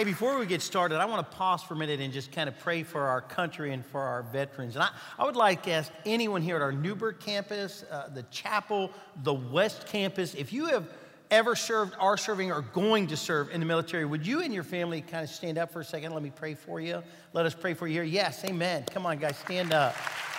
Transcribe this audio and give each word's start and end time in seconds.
Hey, 0.00 0.04
before 0.04 0.38
we 0.38 0.46
get 0.46 0.62
started, 0.62 0.98
I 0.98 1.04
want 1.04 1.30
to 1.30 1.36
pause 1.36 1.62
for 1.62 1.74
a 1.74 1.76
minute 1.76 2.00
and 2.00 2.10
just 2.10 2.32
kind 2.32 2.48
of 2.48 2.58
pray 2.58 2.84
for 2.84 3.02
our 3.02 3.20
country 3.20 3.74
and 3.74 3.84
for 3.84 4.00
our 4.00 4.22
veterans. 4.22 4.74
And 4.74 4.82
I, 4.82 4.88
I 5.18 5.26
would 5.26 5.36
like 5.36 5.64
to 5.64 5.72
ask 5.72 5.92
anyone 6.06 6.40
here 6.40 6.56
at 6.56 6.62
our 6.62 6.72
Newburgh 6.72 7.16
campus, 7.20 7.84
uh, 7.90 8.08
the 8.08 8.22
chapel, 8.30 8.90
the 9.24 9.34
West 9.34 9.86
campus, 9.86 10.34
if 10.34 10.54
you 10.54 10.68
have 10.68 10.88
ever 11.30 11.54
served, 11.54 11.92
are 11.98 12.16
serving, 12.16 12.50
or 12.50 12.62
going 12.62 13.08
to 13.08 13.16
serve 13.18 13.50
in 13.50 13.60
the 13.60 13.66
military, 13.66 14.06
would 14.06 14.26
you 14.26 14.40
and 14.40 14.54
your 14.54 14.62
family 14.62 15.02
kind 15.02 15.22
of 15.22 15.28
stand 15.28 15.58
up 15.58 15.70
for 15.70 15.80
a 15.80 15.84
second? 15.84 16.14
Let 16.14 16.22
me 16.22 16.32
pray 16.34 16.54
for 16.54 16.80
you. 16.80 17.02
Let 17.34 17.44
us 17.44 17.54
pray 17.54 17.74
for 17.74 17.86
you 17.86 17.92
here. 17.92 18.04
Yes, 18.04 18.42
amen. 18.46 18.86
Come 18.90 19.04
on, 19.04 19.18
guys, 19.18 19.36
stand 19.36 19.74
up. 19.74 19.94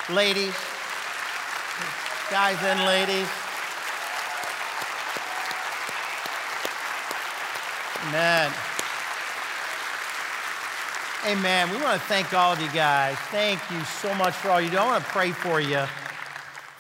Ladies, 0.10 0.56
guys 2.32 2.58
and 2.64 2.84
ladies. 2.84 3.30
Amen. 8.08 8.52
Amen. 11.28 11.70
We 11.70 11.78
want 11.78 12.02
to 12.02 12.08
thank 12.08 12.34
all 12.34 12.54
of 12.54 12.60
you 12.60 12.72
guys. 12.72 13.16
Thank 13.30 13.60
you 13.70 13.80
so 13.84 14.12
much 14.16 14.34
for 14.34 14.50
all 14.50 14.60
you 14.60 14.72
do. 14.72 14.78
I 14.78 14.86
want 14.88 15.04
to 15.04 15.10
pray 15.12 15.32
for 15.32 15.62
you. 15.62 15.86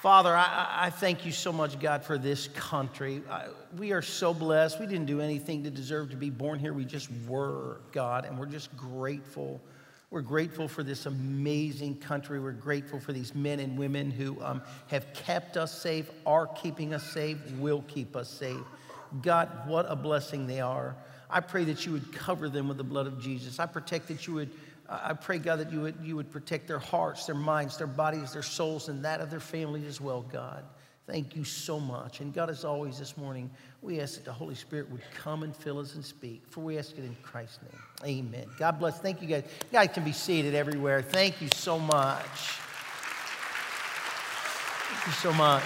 Father, 0.01 0.35
I, 0.35 0.85
I 0.85 0.89
thank 0.89 1.27
you 1.27 1.31
so 1.31 1.53
much, 1.53 1.79
God, 1.79 2.03
for 2.03 2.17
this 2.17 2.47
country. 2.47 3.21
I, 3.29 3.49
we 3.77 3.91
are 3.91 4.01
so 4.01 4.33
blessed. 4.33 4.79
We 4.79 4.87
didn't 4.87 5.05
do 5.05 5.21
anything 5.21 5.63
to 5.65 5.69
deserve 5.69 6.09
to 6.09 6.15
be 6.15 6.31
born 6.31 6.57
here. 6.57 6.73
We 6.73 6.85
just 6.85 7.09
were, 7.27 7.81
God, 7.91 8.25
and 8.25 8.39
we're 8.39 8.47
just 8.47 8.75
grateful. 8.75 9.61
We're 10.09 10.21
grateful 10.21 10.67
for 10.67 10.81
this 10.81 11.05
amazing 11.05 11.99
country. 11.99 12.39
We're 12.39 12.51
grateful 12.53 12.99
for 12.99 13.13
these 13.13 13.35
men 13.35 13.59
and 13.59 13.77
women 13.77 14.09
who 14.09 14.41
um, 14.41 14.63
have 14.87 15.05
kept 15.13 15.55
us 15.55 15.71
safe, 15.71 16.09
are 16.25 16.47
keeping 16.47 16.95
us 16.95 17.03
safe, 17.11 17.37
will 17.59 17.83
keep 17.83 18.15
us 18.15 18.27
safe. 18.27 18.57
God, 19.21 19.67
what 19.67 19.85
a 19.87 19.95
blessing 19.95 20.47
they 20.47 20.61
are. 20.61 20.95
I 21.31 21.39
pray 21.39 21.63
that 21.65 21.85
you 21.85 21.93
would 21.93 22.11
cover 22.13 22.49
them 22.49 22.67
with 22.67 22.77
the 22.77 22.83
blood 22.83 23.07
of 23.07 23.19
Jesus. 23.19 23.59
I 23.59 23.65
protect 23.65 24.07
that 24.09 24.27
you 24.27 24.33
would, 24.33 24.49
uh, 24.89 24.99
I 25.03 25.13
pray, 25.13 25.39
God, 25.39 25.59
that 25.59 25.71
you 25.71 25.81
would, 25.81 25.95
you 26.03 26.15
would 26.15 26.31
protect 26.31 26.67
their 26.67 26.79
hearts, 26.79 27.25
their 27.25 27.35
minds, 27.35 27.77
their 27.77 27.87
bodies, 27.87 28.33
their 28.33 28.43
souls, 28.43 28.89
and 28.89 29.05
that 29.05 29.21
of 29.21 29.29
their 29.29 29.39
families 29.39 29.85
as 29.85 30.01
well, 30.01 30.21
God. 30.21 30.63
Thank 31.07 31.35
you 31.35 31.43
so 31.43 31.79
much. 31.79 32.21
And 32.21 32.33
God, 32.33 32.49
as 32.49 32.63
always 32.63 32.99
this 32.99 33.17
morning, 33.17 33.49
we 33.81 33.99
ask 33.99 34.15
that 34.15 34.25
the 34.25 34.31
Holy 34.31 34.55
Spirit 34.55 34.89
would 34.91 35.01
come 35.13 35.43
and 35.43 35.55
fill 35.55 35.79
us 35.79 35.95
and 35.95 36.05
speak. 36.05 36.43
For 36.49 36.61
we 36.61 36.77
ask 36.77 36.97
it 36.97 37.03
in 37.03 37.15
Christ's 37.23 37.59
name. 37.63 37.81
Amen. 38.25 38.45
God 38.57 38.79
bless. 38.79 38.99
Thank 38.99 39.21
you 39.21 39.27
guys. 39.27 39.43
You 39.45 39.79
guys 39.79 39.89
can 39.93 40.03
be 40.03 40.13
seated 40.13 40.53
everywhere. 40.53 41.01
Thank 41.01 41.41
you 41.41 41.49
so 41.55 41.79
much. 41.79 42.25
Thank 44.87 45.07
you 45.07 45.13
so 45.13 45.33
much. 45.33 45.63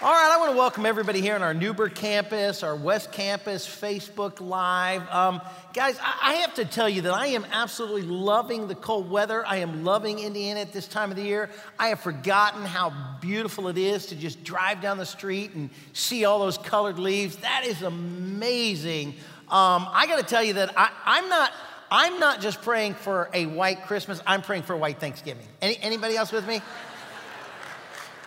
All 0.00 0.12
right, 0.12 0.30
I 0.32 0.38
want 0.38 0.52
to 0.52 0.56
welcome 0.56 0.86
everybody 0.86 1.20
here 1.20 1.34
on 1.34 1.42
our 1.42 1.52
Newburgh 1.52 1.92
campus, 1.92 2.62
our 2.62 2.76
West 2.76 3.10
campus, 3.10 3.66
Facebook 3.66 4.40
Live. 4.40 5.02
Um, 5.10 5.40
guys, 5.74 5.98
I 6.00 6.34
have 6.34 6.54
to 6.54 6.64
tell 6.64 6.88
you 6.88 7.02
that 7.02 7.14
I 7.14 7.26
am 7.26 7.44
absolutely 7.50 8.02
loving 8.02 8.68
the 8.68 8.76
cold 8.76 9.10
weather. 9.10 9.44
I 9.44 9.56
am 9.56 9.82
loving 9.82 10.20
Indiana 10.20 10.60
at 10.60 10.72
this 10.72 10.86
time 10.86 11.10
of 11.10 11.16
the 11.16 11.24
year. 11.24 11.50
I 11.80 11.88
have 11.88 11.98
forgotten 11.98 12.64
how 12.64 12.92
beautiful 13.20 13.66
it 13.66 13.76
is 13.76 14.06
to 14.06 14.14
just 14.14 14.44
drive 14.44 14.80
down 14.80 14.98
the 14.98 15.04
street 15.04 15.54
and 15.54 15.68
see 15.94 16.24
all 16.24 16.38
those 16.38 16.58
colored 16.58 17.00
leaves. 17.00 17.34
That 17.38 17.64
is 17.66 17.82
amazing. 17.82 19.14
Um, 19.48 19.88
I 19.90 20.06
got 20.06 20.20
to 20.20 20.24
tell 20.24 20.44
you 20.44 20.52
that 20.52 20.78
I, 20.78 20.90
I'm 21.06 21.28
not. 21.28 21.50
I'm 21.90 22.20
not 22.20 22.42
just 22.42 22.60
praying 22.60 22.96
for 22.96 23.30
a 23.32 23.46
white 23.46 23.86
Christmas. 23.86 24.20
I'm 24.26 24.42
praying 24.42 24.64
for 24.64 24.74
a 24.74 24.76
white 24.76 25.00
Thanksgiving. 25.00 25.46
Any, 25.62 25.78
anybody 25.78 26.18
else 26.18 26.30
with 26.30 26.46
me? 26.46 26.60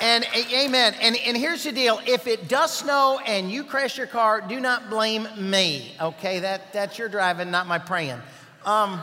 And 0.01 0.25
amen. 0.51 0.95
And, 0.99 1.15
and 1.15 1.37
here's 1.37 1.63
the 1.63 1.71
deal 1.71 2.01
if 2.07 2.25
it 2.25 2.47
does 2.47 2.75
snow 2.75 3.19
and 3.23 3.51
you 3.51 3.63
crash 3.63 3.99
your 3.99 4.07
car, 4.07 4.41
do 4.41 4.59
not 4.59 4.89
blame 4.89 5.27
me, 5.37 5.93
okay? 6.01 6.39
That, 6.39 6.73
that's 6.73 6.97
your 6.97 7.07
driving, 7.07 7.51
not 7.51 7.67
my 7.67 7.77
praying. 7.77 8.19
Um, 8.65 8.99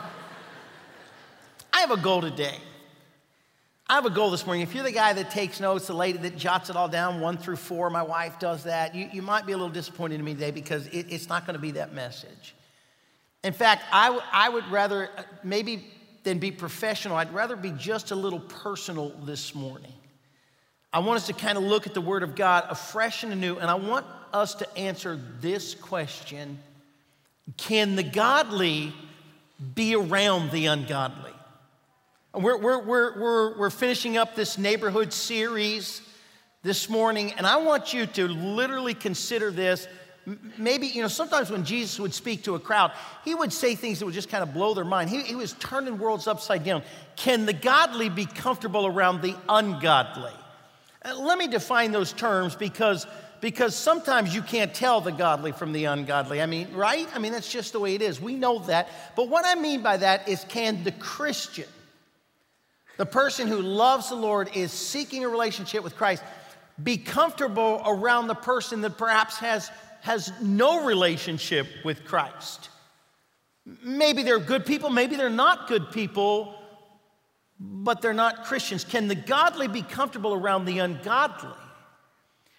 I 1.71 1.79
have 1.79 1.91
a 1.91 1.97
goal 1.97 2.19
today. 2.19 2.57
I 3.87 3.95
have 3.95 4.05
a 4.05 4.09
goal 4.09 4.29
this 4.29 4.45
morning. 4.45 4.61
If 4.61 4.75
you're 4.75 4.83
the 4.83 4.91
guy 4.91 5.13
that 5.13 5.31
takes 5.31 5.61
notes, 5.61 5.87
the 5.87 5.93
lady 5.93 6.17
that 6.19 6.37
jots 6.37 6.69
it 6.69 6.75
all 6.75 6.89
down, 6.89 7.21
one 7.21 7.37
through 7.37 7.55
four, 7.55 7.89
my 7.89 8.03
wife 8.03 8.37
does 8.37 8.65
that, 8.65 8.93
you, 8.93 9.09
you 9.13 9.21
might 9.21 9.45
be 9.45 9.53
a 9.53 9.57
little 9.57 9.71
disappointed 9.71 10.15
in 10.19 10.25
me 10.25 10.33
today 10.33 10.51
because 10.51 10.85
it, 10.87 11.05
it's 11.09 11.29
not 11.29 11.45
going 11.45 11.55
to 11.55 11.61
be 11.61 11.71
that 11.71 11.93
message. 11.93 12.55
In 13.45 13.53
fact, 13.53 13.83
I, 13.93 14.07
w- 14.07 14.25
I 14.33 14.49
would 14.49 14.67
rather, 14.67 15.09
uh, 15.17 15.23
maybe 15.45 15.87
than 16.23 16.39
be 16.39 16.51
professional, 16.51 17.15
I'd 17.15 17.33
rather 17.33 17.55
be 17.55 17.71
just 17.71 18.11
a 18.11 18.15
little 18.15 18.41
personal 18.41 19.11
this 19.23 19.55
morning. 19.55 19.93
I 20.91 20.99
want 20.99 21.17
us 21.17 21.27
to 21.27 21.33
kind 21.33 21.57
of 21.57 21.63
look 21.63 21.85
at 21.85 21.93
the 21.93 22.01
Word 22.01 22.23
of 22.23 22.35
God 22.35 22.65
afresh 22.69 23.23
and 23.23 23.31
anew, 23.31 23.57
and 23.57 23.69
I 23.69 23.75
want 23.75 24.05
us 24.33 24.55
to 24.55 24.77
answer 24.77 25.19
this 25.39 25.75
question 25.75 26.59
Can 27.57 27.95
the 27.95 28.03
godly 28.03 28.93
be 29.75 29.95
around 29.95 30.51
the 30.51 30.65
ungodly? 30.67 31.33
We're, 32.33 32.57
we're, 32.57 32.79
we're, 32.79 33.19
we're, 33.19 33.57
we're 33.57 33.69
finishing 33.69 34.17
up 34.17 34.35
this 34.35 34.57
neighborhood 34.57 35.13
series 35.13 36.01
this 36.63 36.89
morning, 36.89 37.33
and 37.33 37.45
I 37.45 37.57
want 37.57 37.93
you 37.93 38.05
to 38.05 38.27
literally 38.27 38.93
consider 38.93 39.51
this. 39.51 39.87
Maybe, 40.57 40.87
you 40.87 41.01
know, 41.01 41.07
sometimes 41.07 41.49
when 41.49 41.65
Jesus 41.65 41.99
would 41.99 42.13
speak 42.13 42.43
to 42.43 42.53
a 42.53 42.59
crowd, 42.59 42.91
he 43.25 43.33
would 43.33 43.51
say 43.51 43.73
things 43.73 43.99
that 43.99 44.05
would 44.05 44.13
just 44.13 44.29
kind 44.29 44.43
of 44.43 44.53
blow 44.53 44.75
their 44.75 44.85
mind. 44.85 45.09
He, 45.09 45.21
he 45.21 45.35
was 45.35 45.53
turning 45.53 45.97
worlds 45.97 46.27
upside 46.27 46.63
down. 46.63 46.83
Can 47.15 47.45
the 47.45 47.53
godly 47.53 48.09
be 48.09 48.25
comfortable 48.25 48.85
around 48.85 49.21
the 49.21 49.35
ungodly? 49.47 50.33
Uh, 51.03 51.17
let 51.17 51.37
me 51.37 51.47
define 51.47 51.91
those 51.91 52.11
terms 52.11 52.55
because, 52.55 53.07
because 53.39 53.73
sometimes 53.75 54.35
you 54.35 54.41
can't 54.41 54.73
tell 54.73 54.99
the 54.99 55.11
godly 55.11 55.51
from 55.51 55.71
the 55.71 55.85
ungodly. 55.85 56.41
I 56.41 56.45
mean, 56.45 56.67
right? 56.73 57.07
I 57.15 57.19
mean, 57.19 57.31
that's 57.31 57.51
just 57.51 57.71
the 57.71 57.79
way 57.79 57.95
it 57.95 58.01
is. 58.01 58.19
We 58.19 58.35
know 58.35 58.59
that. 58.59 58.89
But 59.15 59.29
what 59.29 59.45
I 59.45 59.55
mean 59.55 59.81
by 59.81 59.97
that 59.97 60.27
is 60.27 60.45
can 60.49 60.83
the 60.83 60.91
Christian, 60.91 61.67
the 62.97 63.05
person 63.05 63.47
who 63.47 63.61
loves 63.61 64.09
the 64.09 64.15
Lord, 64.15 64.49
is 64.55 64.73
seeking 64.73 65.23
a 65.23 65.29
relationship 65.29 65.83
with 65.83 65.95
Christ, 65.95 66.21
be 66.83 66.97
comfortable 66.97 67.81
around 67.85 68.27
the 68.27 68.35
person 68.35 68.81
that 68.81 68.97
perhaps 68.97 69.37
has, 69.37 69.71
has 70.01 70.33
no 70.41 70.85
relationship 70.85 71.67
with 71.85 72.03
Christ? 72.03 72.69
Maybe 73.83 74.23
they're 74.23 74.39
good 74.39 74.65
people, 74.65 74.89
maybe 74.89 75.15
they're 75.15 75.29
not 75.29 75.67
good 75.67 75.91
people, 75.91 76.58
but 77.59 78.01
they're 78.01 78.13
not 78.13 78.45
Christians. 78.45 78.83
Can 78.83 79.07
the 79.07 79.15
godly 79.15 79.67
be 79.67 79.81
comfortable 79.81 80.33
around 80.33 80.65
the 80.65 80.79
ungodly? 80.79 81.49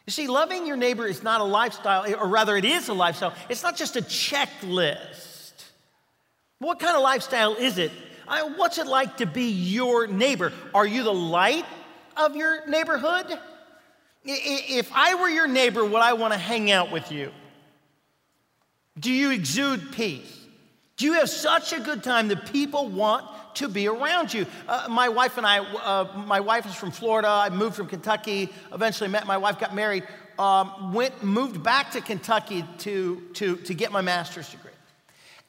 You 0.07 0.13
see, 0.13 0.27
loving 0.27 0.67
your 0.67 0.77
neighbor 0.77 1.07
is 1.07 1.23
not 1.23 1.41
a 1.41 1.45
lifestyle, 1.45 2.13
or 2.15 2.29
rather, 2.29 2.57
it 2.57 2.65
is 2.65 2.89
a 2.89 2.95
lifestyle. 2.95 3.33
It's 3.49 3.63
not 3.63 3.77
just 3.77 3.97
a 3.97 4.03
checklist. 4.03 5.65
What 6.59 6.81
kind 6.81 6.97
of 6.97 7.03
lifestyle 7.03 7.55
is 7.55 7.79
it? 7.79 7.93
I, 8.29 8.43
what's 8.43 8.79
it 8.79 8.87
like 8.87 9.19
to 9.19 9.27
be 9.27 9.51
your 9.51 10.07
neighbor? 10.07 10.53
Are 10.75 10.87
you 10.87 11.03
the 11.03 11.13
light 11.13 11.65
of 12.17 12.37
your 12.37 12.67
neighborhood? 12.67 13.27
If 14.25 14.91
I 14.95 15.15
were 15.15 15.29
your 15.29 15.49
neighbor, 15.49 15.85
would 15.85 16.03
I 16.03 16.13
want 16.13 16.33
to 16.35 16.39
hang 16.39 16.71
out 16.71 16.93
with 16.93 17.11
you? 17.11 17.33
Do 18.99 19.11
you 19.11 19.31
exude 19.31 19.93
peace? 19.93 20.39
Do 20.97 21.07
you 21.07 21.15
have 21.15 21.31
such 21.31 21.73
a 21.73 21.81
good 21.81 22.03
time 22.03 22.29
that 22.29 22.53
people 22.53 22.89
want 22.89 23.27
to 23.57 23.69
be 23.69 23.89
around 23.89 24.33
you. 24.33 24.47
Uh, 24.69 24.87
my 24.91 25.09
wife 25.09 25.37
and 25.37 25.47
I, 25.47 25.59
uh, 25.59 26.25
my 26.27 26.41
wife 26.41 26.67
is 26.67 26.75
from 26.75 26.91
Florida. 26.91 27.29
I 27.29 27.51
moved 27.51 27.77
from 27.77 27.87
Kentucky, 27.87 28.51
eventually 28.73 29.09
met 29.09 29.27
my 29.27 29.37
wife, 29.37 29.59
got 29.59 29.75
married, 29.75 30.05
um, 30.39 30.93
went, 30.93 31.23
moved 31.23 31.63
back 31.63 31.93
to 31.93 32.01
Kentucky 32.01 32.65
to, 32.79 33.23
to, 33.35 33.57
to 33.57 33.75
get 33.75 33.93
my 33.93 34.01
master's 34.01 34.49
degree. 34.49 34.71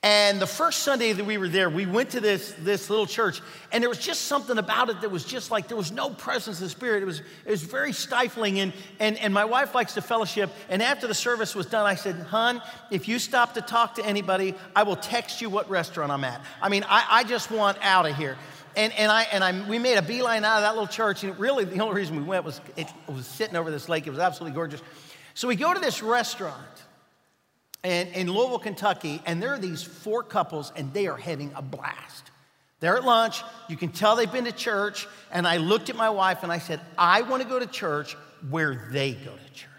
And 0.03 0.41
the 0.41 0.47
first 0.47 0.79
Sunday 0.79 1.13
that 1.13 1.23
we 1.23 1.37
were 1.37 1.47
there, 1.47 1.69
we 1.69 1.85
went 1.85 2.09
to 2.11 2.19
this, 2.19 2.55
this 2.57 2.89
little 2.89 3.05
church, 3.05 3.39
and 3.71 3.83
there 3.83 3.89
was 3.89 3.99
just 3.99 4.21
something 4.21 4.57
about 4.57 4.89
it 4.89 4.99
that 5.01 5.11
was 5.11 5.23
just 5.23 5.51
like 5.51 5.67
there 5.67 5.77
was 5.77 5.91
no 5.91 6.09
presence 6.09 6.57
of 6.57 6.63
the 6.63 6.69
Spirit. 6.69 7.03
It 7.03 7.05
was, 7.05 7.19
it 7.19 7.51
was 7.51 7.61
very 7.61 7.93
stifling. 7.93 8.59
And, 8.61 8.73
and, 8.99 9.15
and 9.19 9.31
my 9.31 9.45
wife 9.45 9.75
likes 9.75 9.93
to 9.93 10.01
fellowship. 10.01 10.49
And 10.69 10.81
after 10.81 11.05
the 11.05 11.13
service 11.13 11.53
was 11.53 11.67
done, 11.67 11.85
I 11.85 11.93
said, 11.93 12.15
Hun, 12.15 12.63
if 12.89 13.07
you 13.07 13.19
stop 13.19 13.53
to 13.53 13.61
talk 13.61 13.93
to 13.95 14.05
anybody, 14.05 14.55
I 14.75 14.81
will 14.81 14.95
text 14.95 15.39
you 15.39 15.51
what 15.51 15.69
restaurant 15.69 16.11
I'm 16.11 16.23
at. 16.23 16.41
I 16.63 16.69
mean, 16.69 16.83
I, 16.89 17.05
I 17.07 17.23
just 17.23 17.51
want 17.51 17.77
out 17.83 18.07
of 18.07 18.15
here. 18.15 18.37
And, 18.75 18.91
and, 18.93 19.11
I, 19.11 19.23
and 19.31 19.43
I, 19.43 19.69
we 19.69 19.77
made 19.77 19.97
a 19.97 20.01
beeline 20.01 20.43
out 20.43 20.57
of 20.57 20.63
that 20.63 20.73
little 20.73 20.87
church. 20.87 21.23
And 21.23 21.37
really, 21.37 21.63
the 21.63 21.79
only 21.79 21.95
reason 21.95 22.15
we 22.15 22.23
went 22.23 22.43
was 22.43 22.59
it 22.75 22.87
was 23.07 23.27
sitting 23.27 23.55
over 23.55 23.69
this 23.69 23.87
lake. 23.87 24.07
It 24.07 24.09
was 24.09 24.19
absolutely 24.19 24.55
gorgeous. 24.55 24.81
So 25.35 25.47
we 25.47 25.55
go 25.55 25.75
to 25.75 25.79
this 25.79 26.01
restaurant 26.01 26.57
and 27.83 28.09
in 28.09 28.31
Louisville, 28.31 28.59
Kentucky, 28.59 29.21
and 29.25 29.41
there 29.41 29.53
are 29.53 29.59
these 29.59 29.81
four 29.81 30.23
couples, 30.23 30.71
and 30.75 30.93
they 30.93 31.07
are 31.07 31.17
having 31.17 31.51
a 31.55 31.61
blast. 31.61 32.31
They're 32.81 32.97
at 32.97 33.05
lunch. 33.05 33.43
You 33.69 33.77
can 33.77 33.89
tell 33.89 34.15
they've 34.15 34.31
been 34.31 34.45
to 34.45 34.51
church. 34.51 35.07
And 35.31 35.47
I 35.47 35.57
looked 35.57 35.89
at 35.89 35.95
my 35.95 36.09
wife 36.09 36.43
and 36.43 36.51
I 36.51 36.57
said, 36.57 36.81
I 36.97 37.21
want 37.21 37.43
to 37.43 37.47
go 37.47 37.59
to 37.59 37.67
church 37.67 38.17
where 38.49 38.87
they 38.91 39.13
go 39.13 39.31
to 39.31 39.53
church. 39.53 39.69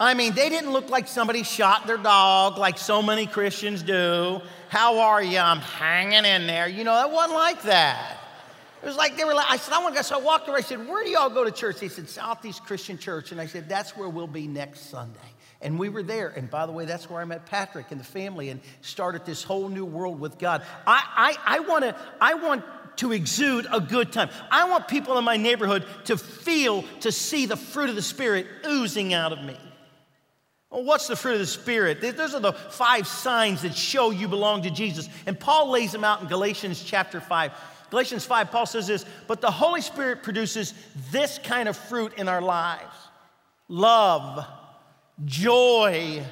I 0.00 0.14
mean, 0.14 0.34
they 0.34 0.48
didn't 0.48 0.72
look 0.72 0.88
like 0.88 1.06
somebody 1.06 1.42
shot 1.44 1.86
their 1.86 1.98
dog 1.98 2.58
like 2.58 2.78
so 2.78 3.02
many 3.02 3.26
Christians 3.26 3.82
do. 3.82 4.40
How 4.68 4.98
are 5.00 5.22
you? 5.22 5.38
I'm 5.38 5.60
hanging 5.60 6.24
in 6.24 6.46
there. 6.46 6.66
You 6.66 6.82
know, 6.82 7.06
it 7.06 7.12
wasn't 7.12 7.34
like 7.34 7.62
that. 7.64 8.18
It 8.82 8.86
was 8.86 8.96
like 8.96 9.16
they 9.16 9.24
were 9.24 9.34
like, 9.34 9.48
I 9.48 9.58
said, 9.58 9.74
I 9.74 9.78
want 9.80 9.94
to 9.94 9.98
go. 9.98 10.02
So 10.02 10.18
I 10.18 10.22
walked 10.22 10.48
over. 10.48 10.58
I 10.58 10.62
said, 10.62 10.88
Where 10.88 11.04
do 11.04 11.10
y'all 11.10 11.30
go 11.30 11.44
to 11.44 11.52
church? 11.52 11.78
They 11.78 11.88
said, 11.88 12.08
Southeast 12.08 12.64
Christian 12.64 12.98
Church. 12.98 13.30
And 13.30 13.40
I 13.40 13.46
said, 13.46 13.68
That's 13.68 13.96
where 13.96 14.08
we'll 14.08 14.26
be 14.26 14.48
next 14.48 14.90
Sunday. 14.90 15.20
And 15.62 15.78
we 15.78 15.88
were 15.88 16.02
there. 16.02 16.28
And 16.28 16.50
by 16.50 16.66
the 16.66 16.72
way, 16.72 16.84
that's 16.84 17.08
where 17.08 17.20
I 17.20 17.24
met 17.24 17.46
Patrick 17.46 17.90
and 17.90 18.00
the 18.00 18.04
family 18.04 18.50
and 18.50 18.60
started 18.80 19.24
this 19.24 19.42
whole 19.42 19.68
new 19.68 19.84
world 19.84 20.20
with 20.20 20.38
God. 20.38 20.64
I, 20.86 21.36
I, 21.46 21.56
I, 21.56 21.60
wanna, 21.60 21.96
I 22.20 22.34
want 22.34 22.64
to 22.96 23.12
exude 23.12 23.66
a 23.72 23.80
good 23.80 24.12
time. 24.12 24.28
I 24.50 24.68
want 24.68 24.88
people 24.88 25.16
in 25.18 25.24
my 25.24 25.36
neighborhood 25.36 25.86
to 26.04 26.16
feel, 26.16 26.84
to 27.00 27.12
see 27.12 27.46
the 27.46 27.56
fruit 27.56 27.88
of 27.88 27.96
the 27.96 28.02
Spirit 28.02 28.46
oozing 28.66 29.14
out 29.14 29.32
of 29.32 29.42
me. 29.44 29.56
Well, 30.70 30.84
what's 30.84 31.06
the 31.06 31.16
fruit 31.16 31.34
of 31.34 31.40
the 31.40 31.46
Spirit? 31.46 32.00
Those 32.00 32.34
are 32.34 32.40
the 32.40 32.52
five 32.52 33.06
signs 33.06 33.62
that 33.62 33.74
show 33.74 34.10
you 34.10 34.26
belong 34.26 34.62
to 34.62 34.70
Jesus. 34.70 35.08
And 35.26 35.38
Paul 35.38 35.70
lays 35.70 35.92
them 35.92 36.02
out 36.02 36.22
in 36.22 36.28
Galatians 36.28 36.82
chapter 36.82 37.20
5. 37.20 37.52
Galatians 37.90 38.24
5, 38.24 38.50
Paul 38.50 38.64
says 38.64 38.86
this, 38.86 39.04
but 39.26 39.42
the 39.42 39.50
Holy 39.50 39.82
Spirit 39.82 40.22
produces 40.22 40.72
this 41.10 41.38
kind 41.44 41.68
of 41.68 41.76
fruit 41.76 42.14
in 42.16 42.26
our 42.26 42.40
lives 42.40 42.96
love, 43.68 44.46
joy, 45.24 46.22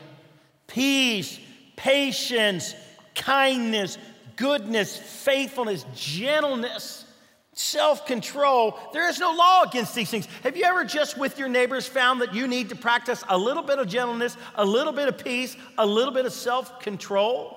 peace, 0.66 1.38
patience, 1.76 2.75
kindness, 3.14 3.98
goodness, 4.37 4.96
faithfulness, 4.96 5.84
gentleness, 5.94 7.04
self 7.52 8.06
control. 8.06 8.78
There 8.92 9.08
is 9.08 9.19
no 9.19 9.32
law 9.32 9.62
against 9.62 9.94
these 9.94 10.10
things. 10.10 10.26
Have 10.42 10.56
you 10.56 10.64
ever 10.64 10.84
just 10.84 11.19
with 11.19 11.38
your 11.38 11.48
neighbors 11.48 11.87
found 11.87 12.20
that 12.22 12.34
you 12.34 12.46
need 12.46 12.70
to 12.70 12.76
practice 12.76 13.22
a 13.28 13.37
little 13.37 13.62
bit 13.62 13.78
of 13.78 13.88
gentleness, 13.88 14.37
a 14.54 14.64
little 14.64 14.92
bit 14.92 15.08
of 15.08 15.19
peace, 15.22 15.56
a 15.78 15.87
little 15.87 16.12
bit 16.12 16.26
of 16.26 16.32
self 16.32 16.81
control? 16.81 17.56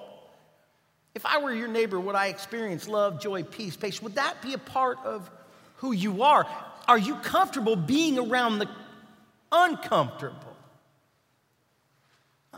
If 1.15 1.25
I 1.25 1.37
were 1.37 1.53
your 1.53 1.67
neighbor, 1.67 1.99
would 1.99 2.15
I 2.15 2.27
experience 2.27 2.87
love, 2.87 3.21
joy, 3.21 3.43
peace, 3.43 3.75
patience? 3.75 4.01
Would 4.01 4.15
that 4.15 4.41
be 4.41 4.53
a 4.53 4.57
part 4.57 4.97
of 5.05 5.29
who 5.77 5.91
you 5.91 6.23
are? 6.23 6.47
Are 6.87 6.97
you 6.97 7.15
comfortable 7.17 7.75
being 7.75 8.17
around 8.17 8.59
the 8.59 8.67
uncomfortable? 9.51 10.52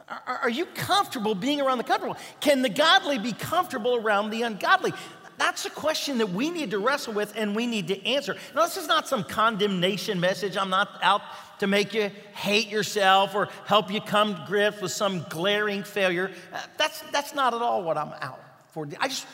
Are, 0.07 0.49
you 0.49 0.65
comfortable 0.67 1.33
being 1.33 1.59
around 1.59 1.79
the 1.79 1.83
comfortable? 1.83 2.17
Can 2.39 2.61
the 2.61 2.69
godly 2.69 3.17
be 3.17 3.33
comfortable 3.33 3.95
around 3.95 4.29
the 4.29 4.43
ungodly? 4.43 4.93
That's 5.37 5.65
a 5.65 5.69
question 5.69 6.19
that 6.19 6.29
we 6.29 6.49
need 6.49 6.71
to 6.71 6.79
wrestle 6.79 7.13
with 7.13 7.33
and 7.35 7.55
we 7.55 7.65
need 7.65 7.87
to 7.87 8.05
answer. 8.05 8.37
Now, 8.55 8.63
this 8.63 8.77
is 8.77 8.87
not 8.87 9.07
some 9.07 9.23
condemnation 9.23 10.19
message. 10.19 10.57
I'm 10.57 10.69
not 10.69 10.89
out 11.01 11.21
to 11.59 11.67
make 11.67 11.93
you 11.93 12.11
hate 12.35 12.69
yourself 12.69 13.33
or 13.33 13.49
help 13.65 13.91
you 13.91 13.99
come 13.99 14.35
to 14.35 14.43
grips 14.47 14.79
with 14.79 14.91
some 14.91 15.25
glaring 15.29 15.83
failure. 15.83 16.31
Uh, 16.53 16.61
that's, 16.77 17.01
that's 17.11 17.33
not 17.33 17.53
at 17.53 17.61
all 17.61 17.83
what 17.83 17.97
I'm 17.97 18.13
out 18.21 18.39
for. 18.69 18.87
I 18.99 19.07
just, 19.07 19.25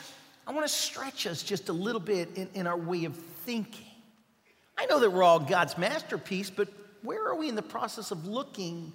I 0.46 0.52
want 0.52 0.66
to 0.66 0.72
stretch 0.72 1.26
us 1.26 1.42
just 1.42 1.68
a 1.68 1.72
little 1.72 2.00
bit 2.00 2.30
in, 2.36 2.48
in 2.54 2.66
our 2.66 2.78
way 2.78 3.04
of 3.04 3.14
thinking. 3.44 3.86
I 4.78 4.86
know 4.86 4.98
that 5.00 5.10
we're 5.10 5.22
all 5.22 5.38
God's 5.38 5.76
masterpiece, 5.76 6.48
but 6.48 6.68
where 7.02 7.24
are 7.28 7.36
we 7.36 7.48
in 7.48 7.56
the 7.56 7.62
process 7.62 8.10
of 8.10 8.26
looking 8.26 8.92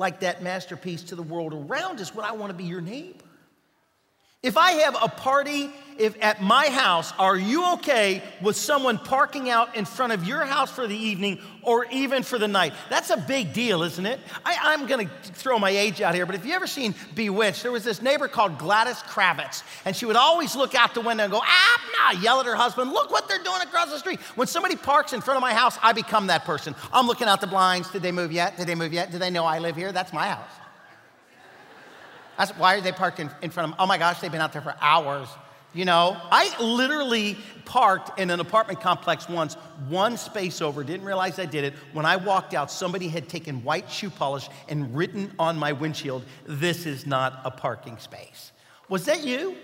like 0.00 0.20
that 0.20 0.42
masterpiece 0.42 1.02
to 1.02 1.14
the 1.14 1.22
world 1.22 1.52
around 1.52 2.00
us 2.00 2.14
when 2.14 2.24
I 2.24 2.32
want 2.32 2.50
to 2.50 2.56
be 2.56 2.64
your 2.64 2.80
neighbor? 2.80 3.22
If 4.42 4.56
I 4.56 4.72
have 4.72 4.96
a 5.02 5.08
party 5.08 5.70
if 6.00 6.16
at 6.22 6.40
my 6.42 6.70
house, 6.70 7.12
are 7.18 7.36
you 7.36 7.74
okay 7.74 8.22
with 8.40 8.56
someone 8.56 8.96
parking 8.96 9.50
out 9.50 9.76
in 9.76 9.84
front 9.84 10.14
of 10.14 10.24
your 10.24 10.46
house 10.46 10.70
for 10.70 10.86
the 10.86 10.96
evening 10.96 11.38
or 11.60 11.84
even 11.92 12.22
for 12.22 12.38
the 12.38 12.48
night? 12.48 12.72
That's 12.88 13.10
a 13.10 13.18
big 13.18 13.52
deal, 13.52 13.82
isn't 13.82 14.06
it? 14.06 14.18
I, 14.46 14.72
am 14.72 14.86
gonna 14.86 15.10
throw 15.22 15.58
my 15.58 15.68
age 15.68 16.00
out 16.00 16.14
here, 16.14 16.24
but 16.24 16.34
if 16.34 16.46
you 16.46 16.54
ever 16.54 16.66
seen 16.66 16.94
Bewitched, 17.14 17.62
there 17.62 17.70
was 17.70 17.84
this 17.84 18.00
neighbor 18.00 18.28
called 18.28 18.56
Gladys 18.56 18.96
Kravitz, 19.02 19.62
and 19.84 19.94
she 19.94 20.06
would 20.06 20.16
always 20.16 20.56
look 20.56 20.74
out 20.74 20.94
the 20.94 21.02
window 21.02 21.24
and 21.24 21.32
go, 21.32 21.42
ah, 21.42 21.80
nah, 22.14 22.20
yell 22.20 22.40
at 22.40 22.46
her 22.46 22.56
husband, 22.56 22.92
look 22.92 23.10
what 23.10 23.28
they're 23.28 23.44
doing 23.44 23.60
across 23.60 23.90
the 23.90 23.98
street. 23.98 24.20
When 24.36 24.46
somebody 24.46 24.76
parks 24.76 25.12
in 25.12 25.20
front 25.20 25.36
of 25.36 25.42
my 25.42 25.52
house, 25.52 25.76
I 25.82 25.92
become 25.92 26.28
that 26.28 26.46
person. 26.46 26.74
I'm 26.94 27.06
looking 27.06 27.28
out 27.28 27.42
the 27.42 27.46
blinds. 27.46 27.90
Did 27.90 28.00
they 28.00 28.12
move 28.12 28.32
yet? 28.32 28.56
Did 28.56 28.66
they 28.66 28.74
move 28.74 28.94
yet? 28.94 29.12
Do 29.12 29.18
they 29.18 29.28
know 29.28 29.44
I 29.44 29.58
live 29.58 29.76
here? 29.76 29.92
That's 29.92 30.14
my 30.14 30.28
house. 30.28 30.59
Why 32.56 32.76
are 32.76 32.80
they 32.80 32.92
parked 32.92 33.20
in, 33.20 33.30
in 33.42 33.50
front 33.50 33.72
of? 33.72 33.78
Oh 33.78 33.86
my 33.86 33.98
gosh, 33.98 34.20
they've 34.20 34.32
been 34.32 34.40
out 34.40 34.52
there 34.52 34.62
for 34.62 34.74
hours. 34.80 35.28
You 35.72 35.84
know, 35.84 36.16
I 36.32 36.60
literally 36.60 37.36
parked 37.64 38.18
in 38.18 38.30
an 38.30 38.40
apartment 38.40 38.80
complex 38.80 39.28
once, 39.28 39.54
one 39.88 40.16
space 40.16 40.60
over, 40.60 40.82
didn't 40.82 41.06
realize 41.06 41.38
I 41.38 41.46
did 41.46 41.62
it. 41.62 41.74
When 41.92 42.04
I 42.04 42.16
walked 42.16 42.54
out, 42.54 42.72
somebody 42.72 43.06
had 43.06 43.28
taken 43.28 43.62
white 43.62 43.88
shoe 43.88 44.10
polish 44.10 44.48
and 44.68 44.96
written 44.96 45.32
on 45.38 45.56
my 45.56 45.70
windshield, 45.70 46.24
This 46.44 46.86
is 46.86 47.06
not 47.06 47.40
a 47.44 47.52
parking 47.52 47.98
space. 47.98 48.50
Was 48.88 49.04
that 49.04 49.22
you? 49.22 49.54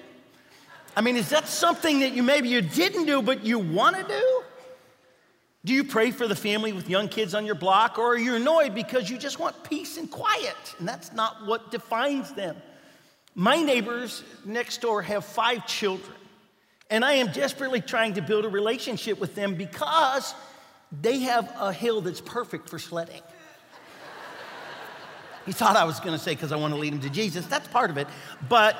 I 0.97 1.01
mean, 1.01 1.17
is 1.17 1.29
that 1.31 1.49
something 1.49 2.01
that 2.01 2.13
you 2.13 2.23
maybe 2.23 2.49
you 2.49 2.63
didn't 2.63 3.07
do, 3.07 3.21
but 3.21 3.45
you 3.45 3.59
want 3.59 3.97
to 3.97 4.05
do? 4.05 4.43
Do 5.67 5.75
you 5.75 5.83
pray 5.83 6.13
for 6.13 6.29
the 6.29 6.37
family 6.37 6.73
with 6.73 6.89
young 6.89 7.09
kids 7.09 7.35
on 7.35 7.45
your 7.45 7.57
block, 7.57 7.99
or 7.99 8.13
are 8.13 8.19
you 8.19 8.37
annoyed 8.37 8.73
because 8.73 9.11
you 9.11 9.19
just 9.19 9.41
want 9.41 9.65
peace 9.65 9.97
and 9.97 10.09
quiet? 10.09 10.55
And 10.79 10.87
that's 10.87 11.13
not 11.13 11.45
what 11.45 11.73
defines 11.73 12.33
them. 12.35 12.55
My 13.35 13.61
neighbors 13.61 14.23
next 14.45 14.81
door 14.81 15.03
have 15.03 15.25
five 15.25 15.67
children, 15.67 16.15
and 16.89 17.05
I 17.05 17.15
am 17.15 17.33
desperately 17.33 17.81
trying 17.81 18.15
to 18.15 18.23
build 18.23 18.45
a 18.45 18.49
relationship 18.49 19.19
with 19.19 19.35
them 19.35 19.57
because 19.57 20.37
they 21.03 21.19
have 21.19 21.53
a 21.59 21.73
hill 21.73 22.01
that's 22.01 22.21
perfect 22.21 22.71
for 22.71 22.79
sledding. 22.79 23.23
He 25.47 25.53
thought 25.53 25.75
I 25.75 25.83
was 25.83 25.99
gonna 25.99 26.17
say 26.17 26.35
because 26.35 26.53
I 26.53 26.57
want 26.57 26.75
to 26.75 26.79
lead 26.79 26.93
them 26.93 27.01
to 27.01 27.11
Jesus. 27.11 27.45
That's 27.47 27.67
part 27.67 27.91
of 27.91 27.99
it. 27.99 28.07
But 28.49 28.77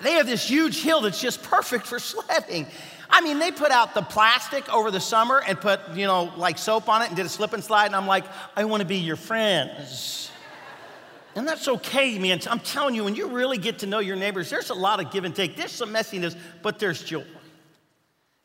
they 0.00 0.12
have 0.12 0.26
this 0.26 0.48
huge 0.48 0.80
hill 0.80 1.00
that's 1.00 1.20
just 1.20 1.42
perfect 1.42 1.88
for 1.88 1.98
sledding. 1.98 2.68
I 3.16 3.20
mean, 3.20 3.38
they 3.38 3.52
put 3.52 3.70
out 3.70 3.94
the 3.94 4.02
plastic 4.02 4.68
over 4.74 4.90
the 4.90 4.98
summer 4.98 5.40
and 5.46 5.60
put, 5.60 5.78
you 5.94 6.04
know, 6.04 6.32
like 6.36 6.58
soap 6.58 6.88
on 6.88 7.00
it 7.00 7.06
and 7.06 7.16
did 7.16 7.24
a 7.24 7.28
slip 7.28 7.52
and 7.52 7.62
slide. 7.62 7.86
And 7.86 7.94
I'm 7.94 8.08
like, 8.08 8.24
I 8.56 8.64
want 8.64 8.80
to 8.80 8.84
be 8.84 8.96
your 8.96 9.14
friends. 9.14 10.32
And 11.36 11.46
that's 11.46 11.68
okay, 11.68 12.18
man. 12.18 12.40
I'm 12.50 12.58
telling 12.58 12.96
you, 12.96 13.04
when 13.04 13.14
you 13.14 13.28
really 13.28 13.56
get 13.56 13.78
to 13.78 13.86
know 13.86 14.00
your 14.00 14.16
neighbors, 14.16 14.50
there's 14.50 14.70
a 14.70 14.74
lot 14.74 14.98
of 14.98 15.12
give 15.12 15.22
and 15.22 15.32
take. 15.32 15.54
There's 15.54 15.70
some 15.70 15.90
messiness, 15.94 16.36
but 16.60 16.80
there's 16.80 17.04
joy. 17.04 17.22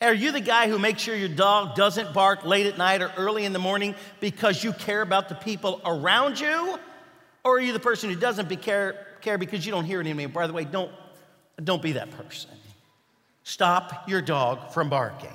Are 0.02 0.14
you 0.14 0.32
the 0.32 0.40
guy 0.40 0.70
who 0.70 0.78
makes 0.78 1.02
sure 1.02 1.16
your 1.16 1.30
dog 1.30 1.74
doesn't 1.74 2.14
bark 2.14 2.46
late 2.46 2.68
at 2.68 2.78
night 2.78 3.02
or 3.02 3.12
early 3.18 3.46
in 3.46 3.54
the 3.54 3.60
morning 3.60 3.96
because 4.20 4.64
you 4.64 4.72
care 4.72 5.02
about 5.02 5.30
the 5.30 5.36
people 5.36 5.82
around 5.84 6.40
you? 6.40 6.78
Or 7.44 7.58
are 7.58 7.60
you 7.60 7.74
the 7.74 7.80
person 7.80 8.12
who 8.12 8.16
doesn't 8.16 8.48
be 8.48 8.56
care, 8.56 9.08
care 9.22 9.40
because 9.40 9.66
you 9.66 9.72
don't 9.72 9.86
hear 9.86 10.00
it 10.00 10.06
anymore? 10.06 10.28
By 10.30 10.46
the 10.46 10.54
way, 10.54 10.64
don't, 10.64 10.92
don't 11.64 11.82
be 11.82 11.94
that 11.94 12.12
person. 12.12 12.52
Stop 13.50 14.08
your 14.08 14.22
dog 14.22 14.72
from 14.74 14.92
barking. 14.92 15.34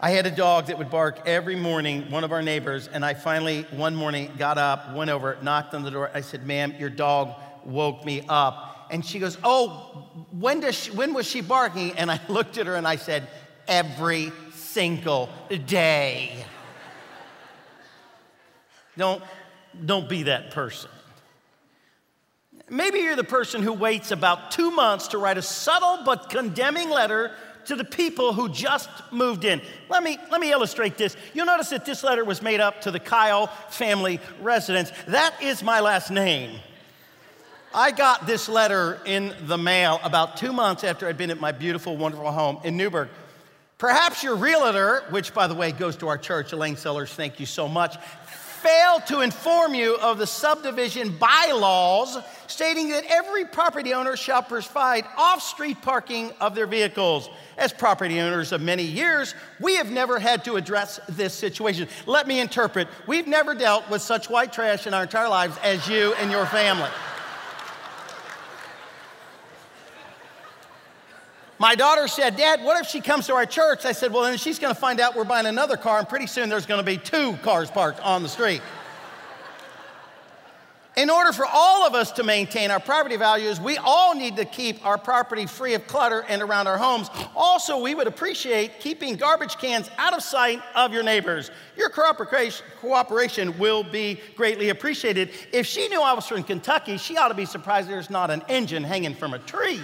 I 0.00 0.10
had 0.10 0.26
a 0.26 0.32
dog 0.32 0.66
that 0.66 0.78
would 0.78 0.90
bark 0.90 1.20
every 1.26 1.54
morning, 1.54 2.10
one 2.10 2.24
of 2.24 2.32
our 2.32 2.42
neighbors, 2.42 2.88
and 2.88 3.04
I 3.04 3.14
finally, 3.14 3.68
one 3.70 3.94
morning, 3.94 4.32
got 4.36 4.58
up, 4.58 4.92
went 4.96 5.10
over, 5.10 5.38
knocked 5.40 5.74
on 5.74 5.84
the 5.84 5.92
door. 5.92 6.10
I 6.12 6.22
said, 6.22 6.44
Ma'am, 6.44 6.74
your 6.76 6.90
dog 6.90 7.40
woke 7.64 8.04
me 8.04 8.24
up. 8.28 8.88
And 8.90 9.06
she 9.06 9.20
goes, 9.20 9.38
Oh, 9.44 10.08
when, 10.32 10.58
does 10.58 10.74
she, 10.74 10.90
when 10.90 11.14
was 11.14 11.24
she 11.24 11.40
barking? 11.40 11.92
And 11.92 12.10
I 12.10 12.20
looked 12.28 12.58
at 12.58 12.66
her 12.66 12.74
and 12.74 12.86
I 12.86 12.96
said, 12.96 13.28
Every 13.68 14.32
single 14.52 15.28
day. 15.66 16.44
don't, 18.96 19.22
don't 19.84 20.08
be 20.08 20.24
that 20.24 20.50
person. 20.50 20.90
Maybe 22.70 23.00
you're 23.00 23.16
the 23.16 23.24
person 23.24 23.62
who 23.62 23.72
waits 23.72 24.10
about 24.10 24.50
two 24.50 24.70
months 24.70 25.08
to 25.08 25.18
write 25.18 25.36
a 25.36 25.42
subtle 25.42 26.00
but 26.04 26.30
condemning 26.30 26.88
letter 26.88 27.32
to 27.66 27.76
the 27.76 27.84
people 27.84 28.32
who 28.32 28.48
just 28.48 28.88
moved 29.10 29.44
in. 29.44 29.60
Let 29.88 30.02
me, 30.02 30.18
let 30.30 30.40
me 30.40 30.50
illustrate 30.50 30.96
this. 30.96 31.16
You'll 31.34 31.46
notice 31.46 31.70
that 31.70 31.84
this 31.84 32.02
letter 32.02 32.24
was 32.24 32.42
made 32.42 32.60
up 32.60 32.82
to 32.82 32.90
the 32.90 33.00
Kyle 33.00 33.48
family 33.68 34.20
residence. 34.40 34.92
That 35.08 35.34
is 35.42 35.62
my 35.62 35.80
last 35.80 36.10
name. 36.10 36.58
I 37.74 37.90
got 37.90 38.26
this 38.26 38.48
letter 38.48 39.00
in 39.04 39.34
the 39.42 39.58
mail 39.58 39.98
about 40.04 40.36
two 40.36 40.52
months 40.52 40.84
after 40.84 41.08
I'd 41.08 41.18
been 41.18 41.30
at 41.30 41.40
my 41.40 41.52
beautiful, 41.52 41.96
wonderful 41.96 42.30
home 42.30 42.60
in 42.64 42.76
Newburgh. 42.76 43.08
Perhaps 43.78 44.22
your 44.22 44.36
realtor, 44.36 45.02
which 45.10 45.34
by 45.34 45.48
the 45.48 45.54
way 45.54 45.72
goes 45.72 45.96
to 45.96 46.08
our 46.08 46.16
church, 46.16 46.52
Elaine 46.52 46.76
Sellers, 46.76 47.12
thank 47.12 47.40
you 47.40 47.46
so 47.46 47.66
much, 47.66 47.96
failed 48.64 49.04
to 49.04 49.20
inform 49.20 49.74
you 49.74 49.94
of 49.96 50.16
the 50.16 50.26
subdivision 50.26 51.14
bylaws 51.18 52.16
stating 52.46 52.88
that 52.88 53.04
every 53.10 53.44
property 53.44 53.92
owner 53.92 54.16
shall 54.16 54.42
provide 54.42 55.04
off 55.18 55.42
street 55.42 55.82
parking 55.82 56.30
of 56.40 56.54
their 56.54 56.66
vehicles. 56.66 57.28
As 57.58 57.74
property 57.74 58.20
owners 58.20 58.52
of 58.52 58.62
many 58.62 58.82
years, 58.82 59.34
we 59.60 59.76
have 59.76 59.90
never 59.90 60.18
had 60.18 60.44
to 60.46 60.56
address 60.56 60.98
this 61.10 61.34
situation. 61.34 61.88
Let 62.06 62.26
me 62.26 62.40
interpret 62.40 62.88
we've 63.06 63.26
never 63.26 63.54
dealt 63.54 63.90
with 63.90 64.00
such 64.00 64.30
white 64.30 64.52
trash 64.52 64.86
in 64.86 64.94
our 64.94 65.02
entire 65.02 65.28
lives 65.28 65.58
as 65.62 65.86
you 65.86 66.14
and 66.14 66.30
your 66.30 66.46
family. 66.46 66.90
My 71.64 71.74
daughter 71.74 72.08
said, 72.08 72.36
Dad, 72.36 72.62
what 72.62 72.78
if 72.78 72.90
she 72.90 73.00
comes 73.00 73.26
to 73.28 73.34
our 73.34 73.46
church? 73.46 73.86
I 73.86 73.92
said, 73.92 74.12
Well, 74.12 74.24
then 74.24 74.36
she's 74.36 74.58
going 74.58 74.74
to 74.74 74.78
find 74.78 75.00
out 75.00 75.16
we're 75.16 75.24
buying 75.24 75.46
another 75.46 75.78
car, 75.78 75.98
and 75.98 76.06
pretty 76.06 76.26
soon 76.26 76.50
there's 76.50 76.66
going 76.66 76.76
to 76.78 76.84
be 76.84 76.98
two 76.98 77.38
cars 77.38 77.70
parked 77.70 78.00
on 78.00 78.22
the 78.22 78.28
street. 78.28 78.60
In 80.94 81.08
order 81.08 81.32
for 81.32 81.46
all 81.46 81.86
of 81.86 81.94
us 81.94 82.12
to 82.12 82.22
maintain 82.22 82.70
our 82.70 82.80
property 82.80 83.16
values, 83.16 83.62
we 83.62 83.78
all 83.78 84.14
need 84.14 84.36
to 84.36 84.44
keep 84.44 84.84
our 84.84 84.98
property 84.98 85.46
free 85.46 85.72
of 85.72 85.86
clutter 85.86 86.26
and 86.28 86.42
around 86.42 86.66
our 86.66 86.76
homes. 86.76 87.08
Also, 87.34 87.80
we 87.80 87.94
would 87.94 88.08
appreciate 88.08 88.78
keeping 88.80 89.16
garbage 89.16 89.56
cans 89.56 89.88
out 89.96 90.12
of 90.12 90.22
sight 90.22 90.60
of 90.74 90.92
your 90.92 91.02
neighbors. 91.02 91.50
Your 91.78 91.88
cooperation 91.88 93.58
will 93.58 93.82
be 93.84 94.20
greatly 94.36 94.68
appreciated. 94.68 95.30
If 95.50 95.64
she 95.64 95.88
knew 95.88 96.02
I 96.02 96.12
was 96.12 96.26
from 96.26 96.42
Kentucky, 96.42 96.98
she 96.98 97.16
ought 97.16 97.28
to 97.28 97.34
be 97.34 97.46
surprised 97.46 97.88
there's 97.88 98.10
not 98.10 98.30
an 98.30 98.42
engine 98.50 98.84
hanging 98.84 99.14
from 99.14 99.32
a 99.32 99.38
tree. 99.38 99.80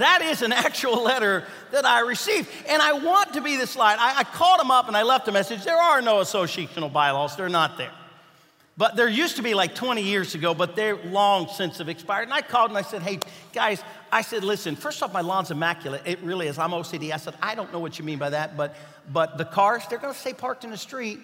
That 0.00 0.22
is 0.22 0.42
an 0.42 0.52
actual 0.52 1.02
letter 1.02 1.44
that 1.72 1.84
I 1.84 2.00
received. 2.00 2.48
And 2.68 2.80
I 2.80 2.92
want 2.94 3.34
to 3.34 3.40
be 3.40 3.56
this 3.56 3.76
light. 3.76 3.98
I, 3.98 4.20
I 4.20 4.24
called 4.24 4.60
him 4.60 4.70
up 4.70 4.88
and 4.88 4.96
I 4.96 5.02
left 5.02 5.28
a 5.28 5.32
message. 5.32 5.62
There 5.62 5.76
are 5.76 6.00
no 6.00 6.16
associational 6.16 6.92
bylaws, 6.92 7.36
they're 7.36 7.48
not 7.48 7.76
there. 7.78 7.92
But 8.78 8.96
there 8.96 9.08
used 9.08 9.36
to 9.36 9.42
be 9.42 9.52
like 9.52 9.74
20 9.74 10.00
years 10.00 10.34
ago, 10.34 10.54
but 10.54 10.74
they're 10.74 10.96
long 10.96 11.48
since 11.48 11.76
have 11.78 11.90
expired. 11.90 12.24
And 12.24 12.32
I 12.32 12.40
called 12.40 12.70
and 12.70 12.78
I 12.78 12.82
said, 12.82 13.02
hey, 13.02 13.18
guys, 13.52 13.82
I 14.10 14.22
said, 14.22 14.42
listen, 14.42 14.74
first 14.74 15.02
off, 15.02 15.12
my 15.12 15.20
lawn's 15.20 15.50
immaculate. 15.50 16.00
It 16.06 16.18
really 16.20 16.46
is. 16.46 16.58
I'm 16.58 16.70
OCD. 16.70 17.12
I 17.12 17.18
said, 17.18 17.34
I 17.42 17.54
don't 17.54 17.70
know 17.70 17.78
what 17.78 17.98
you 17.98 18.04
mean 18.06 18.18
by 18.18 18.30
that, 18.30 18.56
but, 18.56 18.74
but 19.12 19.36
the 19.36 19.44
cars, 19.44 19.82
they're 19.90 19.98
going 19.98 20.14
to 20.14 20.18
stay 20.18 20.32
parked 20.32 20.64
in 20.64 20.70
the 20.70 20.78
street. 20.78 21.18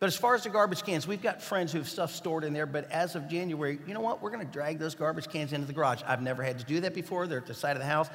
But 0.00 0.06
as 0.06 0.16
far 0.16 0.34
as 0.34 0.44
the 0.44 0.50
garbage 0.50 0.84
cans, 0.84 1.08
we've 1.08 1.22
got 1.22 1.42
friends 1.42 1.72
who 1.72 1.78
have 1.78 1.88
stuff 1.88 2.14
stored 2.14 2.44
in 2.44 2.52
there. 2.52 2.66
But 2.66 2.90
as 2.90 3.16
of 3.16 3.28
January, 3.28 3.78
you 3.86 3.94
know 3.94 4.00
what? 4.00 4.22
We're 4.22 4.30
going 4.30 4.46
to 4.46 4.52
drag 4.52 4.78
those 4.78 4.94
garbage 4.94 5.28
cans 5.28 5.52
into 5.52 5.66
the 5.66 5.72
garage. 5.72 6.02
I've 6.06 6.22
never 6.22 6.42
had 6.42 6.58
to 6.60 6.64
do 6.64 6.80
that 6.80 6.94
before. 6.94 7.26
They're 7.26 7.38
at 7.38 7.46
the 7.46 7.54
side 7.54 7.76
of 7.76 7.80
the 7.80 7.88
house. 7.88 8.08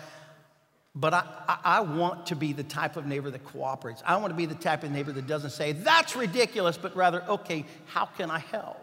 But 0.96 1.14
I, 1.14 1.26
I, 1.48 1.60
I, 1.64 1.82
want 1.82 2.28
to 2.28 2.36
be 2.36 2.54
the 2.54 2.64
type 2.64 2.98
of 2.98 3.08
neighbor 3.08 3.32
that 3.32 3.44
cooperates. 3.44 4.04
I 4.06 4.16
want 4.18 4.30
to 4.30 4.38
be 4.38 4.46
the 4.46 4.54
type 4.54 4.84
of 4.84 4.92
neighbor 4.92 5.12
that 5.12 5.26
doesn't 5.26 5.50
say, 5.50 5.72
that's 5.72 6.16
ridiculous, 6.16 6.78
but 6.78 6.96
rather, 6.96 7.24
okay, 7.24 7.66
how 7.88 8.06
can 8.06 8.30
I 8.30 8.38
help? 8.38 8.78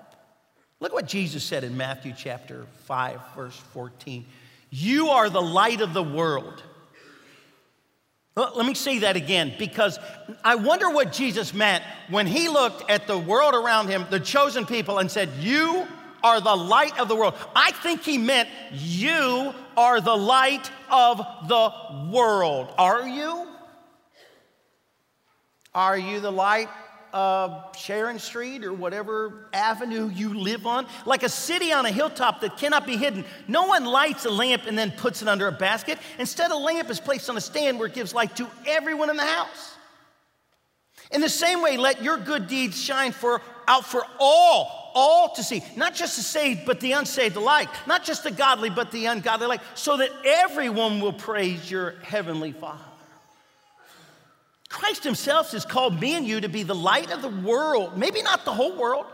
Look 0.80 0.92
what 0.92 1.07
Jesus 1.07 1.45
said 1.45 1.62
in 1.62 1.76
Matthew 1.76 2.12
chapter 2.16 2.66
5, 2.87 3.21
verse 3.37 3.57
14. 3.73 4.26
You 4.71 5.09
are 5.11 5.30
the 5.30 5.42
light 5.42 5.80
of 5.80 5.95
the 5.95 6.02
world. 6.02 6.62
Let 8.37 8.64
me 8.64 8.75
say 8.75 9.00
that 9.00 9.16
again 9.16 9.54
because 9.58 9.99
I 10.44 10.54
wonder 10.54 10.88
what 10.90 11.12
Jesus 11.12 11.52
meant 11.52 11.82
when 12.08 12.26
he 12.26 12.49
looked 12.49 12.88
at 12.90 13.06
the 13.06 13.18
world 13.18 13.54
around 13.54 13.88
him, 13.88 14.06
the 14.08 14.20
chosen 14.20 14.66
people, 14.66 14.99
and 14.99 15.10
said, 15.10 15.28
You 15.40 15.87
are 16.22 16.40
the 16.40 16.54
light 16.54 16.99
of 16.99 17.08
the 17.08 17.16
world. 17.16 17.34
I 17.56 17.72
think 17.72 18.02
he 18.02 18.18
meant, 18.18 18.49
You 18.72 19.52
are 19.76 20.00
the 20.00 20.16
light 20.16 20.70
of 20.90 21.18
the 21.49 21.72
world. 22.10 22.72
Are 22.78 23.06
you? 23.06 23.49
Are 25.75 25.99
you 25.99 26.20
the 26.20 26.32
light 26.32 26.68
uh, 27.12 27.73
Sharon 27.73 28.19
Street 28.19 28.64
or 28.64 28.73
whatever 28.73 29.49
avenue 29.52 30.09
you 30.09 30.35
live 30.35 30.67
on, 30.67 30.87
like 31.07 31.23
a 31.23 31.29
city 31.29 31.73
on 31.73 31.87
a 31.87 31.90
hilltop 31.90 32.40
that 32.43 32.57
cannot 32.57 32.87
be 32.87 32.97
hidden. 32.97 33.25
No 33.49 33.67
one 33.67 33.85
lights 33.85 34.25
a 34.25 34.31
lamp 34.31 34.64
and 34.67 34.79
then 34.79 34.90
puts 34.93 35.23
it 35.23 35.29
under 35.29 35.49
a 35.49 35.52
basket. 35.52 35.99
Instead, 36.19 36.50
a 36.50 36.57
lamp 36.57 36.90
is 36.90 37.00
placed 37.00 37.29
on 37.29 37.37
a 37.37 37.40
stand 37.40 37.79
where 37.79 37.88
it 37.88 37.95
gives 37.95 38.14
light 38.14 38.37
to 38.37 38.47
everyone 38.67 39.11
in 39.11 39.17
the 39.17 39.25
house. 39.25 39.75
In 41.11 41.21
the 41.21 41.29
same 41.29 41.61
way, 41.62 41.76
let 41.76 42.02
your 42.02 42.19
good 42.19 42.47
deeds 42.47 42.81
shine 42.81 43.12
for, 43.12 43.43
out 43.67 43.85
for 43.85 44.05
all, 44.21 44.93
all 44.95 45.35
to 45.35 45.43
see. 45.43 45.64
Not 45.76 45.95
just 45.95 46.17
the 46.17 46.23
saved, 46.23 46.61
but 46.64 46.79
the 46.79 46.93
unsaved 46.93 47.35
alike. 47.37 47.69
Not 47.87 48.05
just 48.05 48.23
the 48.23 48.31
godly, 48.31 48.71
but 48.71 48.93
the 48.93 49.07
ungodly 49.07 49.47
alike. 49.47 49.62
So 49.75 49.97
that 49.97 50.11
everyone 50.25 51.00
will 51.00 51.12
praise 51.12 51.69
your 51.69 51.93
heavenly 52.02 52.52
Father. 52.52 52.85
Christ 54.71 55.05
Himself 55.05 55.50
has 55.53 55.67
called 55.67 56.00
me 56.00 56.15
and 56.15 56.27
you 56.27 56.41
to 56.41 56.49
be 56.49 56.62
the 56.62 56.75
light 56.75 57.11
of 57.11 57.21
the 57.21 57.29
world. 57.29 57.99
Maybe 57.99 58.23
not 58.23 58.45
the 58.45 58.53
whole 58.53 58.75
world. 58.77 59.05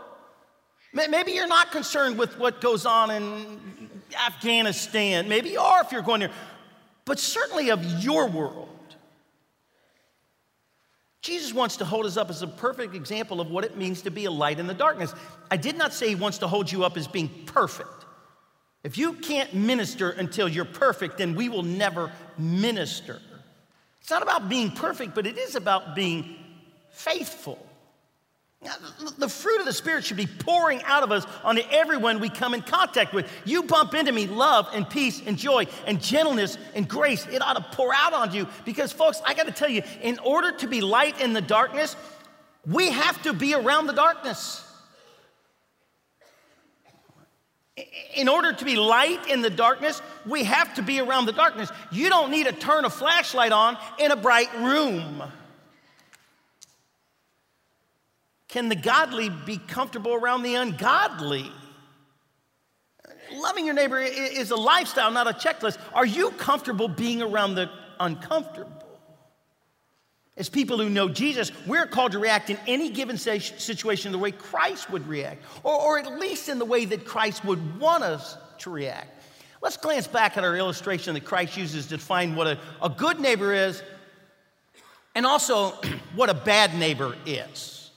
Maybe 0.93 1.33
you're 1.33 1.47
not 1.47 1.71
concerned 1.71 2.17
with 2.17 2.39
what 2.39 2.61
goes 2.61 2.85
on 2.85 3.11
in 3.11 3.59
Afghanistan. 4.25 5.27
Maybe 5.27 5.49
you 5.49 5.59
are 5.59 5.81
if 5.81 5.91
you're 5.91 6.01
going 6.01 6.21
there, 6.21 6.31
but 7.05 7.19
certainly 7.19 7.71
of 7.71 7.83
your 8.03 8.27
world. 8.27 8.69
Jesus 11.21 11.53
wants 11.53 11.77
to 11.77 11.85
hold 11.85 12.05
us 12.05 12.15
up 12.15 12.29
as 12.29 12.41
a 12.41 12.47
perfect 12.47 12.95
example 12.95 13.41
of 13.41 13.49
what 13.49 13.65
it 13.65 13.75
means 13.75 14.03
to 14.03 14.11
be 14.11 14.25
a 14.25 14.31
light 14.31 14.59
in 14.59 14.67
the 14.67 14.73
darkness. 14.73 15.13
I 15.51 15.57
did 15.57 15.77
not 15.77 15.93
say 15.93 16.07
he 16.07 16.15
wants 16.15 16.37
to 16.37 16.47
hold 16.47 16.71
you 16.71 16.85
up 16.85 16.95
as 16.95 17.07
being 17.07 17.29
perfect. 17.47 18.05
If 18.83 18.97
you 18.97 19.13
can't 19.13 19.53
minister 19.53 20.11
until 20.11 20.47
you're 20.47 20.65
perfect, 20.65 21.17
then 21.17 21.35
we 21.35 21.49
will 21.49 21.63
never 21.63 22.11
minister. 22.37 23.19
It's 24.07 24.11
not 24.13 24.23
about 24.23 24.47
being 24.47 24.71
perfect, 24.71 25.15
but 25.15 25.27
it 25.27 25.37
is 25.37 25.57
about 25.57 25.93
being 25.93 26.37
faithful. 26.91 27.59
The 29.17 29.27
fruit 29.27 29.59
of 29.59 29.65
the 29.65 29.73
Spirit 29.73 30.05
should 30.05 30.15
be 30.15 30.27
pouring 30.27 30.81
out 30.83 31.03
of 31.03 31.11
us 31.11 31.27
onto 31.43 31.61
everyone 31.71 32.21
we 32.21 32.29
come 32.29 32.53
in 32.53 32.61
contact 32.61 33.13
with. 33.13 33.29
You 33.43 33.63
bump 33.63 33.93
into 33.93 34.13
me, 34.13 34.25
love 34.25 34.69
and 34.73 34.89
peace 34.89 35.21
and 35.25 35.37
joy 35.37 35.67
and 35.85 36.01
gentleness 36.01 36.57
and 36.73 36.87
grace. 36.87 37.27
It 37.27 37.41
ought 37.41 37.57
to 37.57 37.75
pour 37.75 37.93
out 37.93 38.13
on 38.13 38.33
you 38.33 38.47
because, 38.63 38.93
folks, 38.93 39.21
I 39.25 39.33
got 39.33 39.47
to 39.47 39.51
tell 39.51 39.67
you, 39.67 39.83
in 40.01 40.19
order 40.19 40.53
to 40.53 40.67
be 40.69 40.79
light 40.79 41.19
in 41.19 41.33
the 41.33 41.41
darkness, 41.41 41.97
we 42.65 42.89
have 42.89 43.21
to 43.23 43.33
be 43.33 43.55
around 43.55 43.87
the 43.87 43.93
darkness. 43.93 44.63
In 48.15 48.27
order 48.27 48.53
to 48.53 48.65
be 48.65 48.75
light 48.75 49.27
in 49.27 49.41
the 49.41 49.49
darkness, 49.49 50.01
we 50.25 50.43
have 50.43 50.73
to 50.75 50.81
be 50.81 50.99
around 50.99 51.25
the 51.25 51.31
darkness. 51.31 51.69
You 51.91 52.09
don't 52.09 52.31
need 52.31 52.47
to 52.47 52.51
turn 52.51 52.85
a 52.85 52.89
flashlight 52.89 53.51
on 53.51 53.77
in 53.99 54.11
a 54.11 54.15
bright 54.15 54.53
room. 54.57 55.23
Can 58.47 58.69
the 58.69 58.75
godly 58.75 59.29
be 59.29 59.57
comfortable 59.57 60.13
around 60.13 60.43
the 60.43 60.55
ungodly? 60.55 61.51
Loving 63.33 63.65
your 63.65 63.75
neighbor 63.75 63.99
is 63.99 64.51
a 64.51 64.55
lifestyle, 64.55 65.11
not 65.11 65.27
a 65.27 65.33
checklist. 65.33 65.77
Are 65.93 66.05
you 66.05 66.31
comfortable 66.31 66.87
being 66.87 67.21
around 67.21 67.55
the 67.55 67.69
uncomfortable? 67.99 68.76
As 70.37 70.49
people 70.49 70.77
who 70.77 70.89
know 70.89 71.09
Jesus, 71.09 71.51
we're 71.65 71.87
called 71.87 72.11
to 72.11 72.19
react 72.19 72.51
in 72.51 72.59
any 72.67 72.89
given 72.89 73.17
situation 73.17 74.11
the 74.11 74.19
way 74.19 74.31
Christ 74.31 74.89
would 74.91 75.07
react, 75.07 75.43
or, 75.63 75.73
or 75.73 75.99
at 75.99 76.19
least 76.19 76.47
in 76.47 76.59
the 76.59 76.65
way 76.65 76.85
that 76.85 77.05
Christ 77.05 77.43
would 77.43 77.79
want 77.79 78.03
us 78.03 78.37
to 78.59 78.69
react. 78.69 79.23
Let's 79.61 79.77
glance 79.77 80.05
back 80.05 80.37
at 80.37 80.43
our 80.43 80.55
illustration 80.55 81.15
that 81.15 81.25
Christ 81.25 81.57
uses 81.57 81.87
to 81.87 81.97
define 81.97 82.35
what 82.35 82.45
a, 82.45 82.59
a 82.81 82.89
good 82.89 83.19
neighbor 83.19 83.51
is 83.51 83.81
and 85.15 85.25
also 85.25 85.71
what 86.15 86.29
a 86.29 86.35
bad 86.35 86.75
neighbor 86.75 87.15
is. 87.25 87.89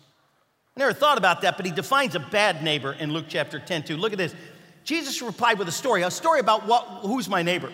I 0.77 0.81
never 0.81 0.95
thought 0.95 1.19
about 1.19 1.43
that, 1.43 1.59
but 1.59 1.67
he 1.67 1.73
defines 1.73 2.15
a 2.15 2.21
bad 2.21 2.63
neighbor 2.63 2.93
in 2.93 3.13
Luke 3.13 3.27
chapter 3.29 3.59
10 3.59 3.83
2. 3.83 3.97
Look 3.99 4.13
at 4.13 4.19
this. 4.19 4.35
Jesus 4.83 5.21
replied 5.21 5.59
with 5.59 5.69
a 5.69 5.73
story, 5.73 6.03
a 6.03 6.11
story 6.11 6.41
about 6.41 6.67
what, 6.67 6.85
who's 7.03 7.29
my 7.29 7.43
neighbor. 7.43 7.71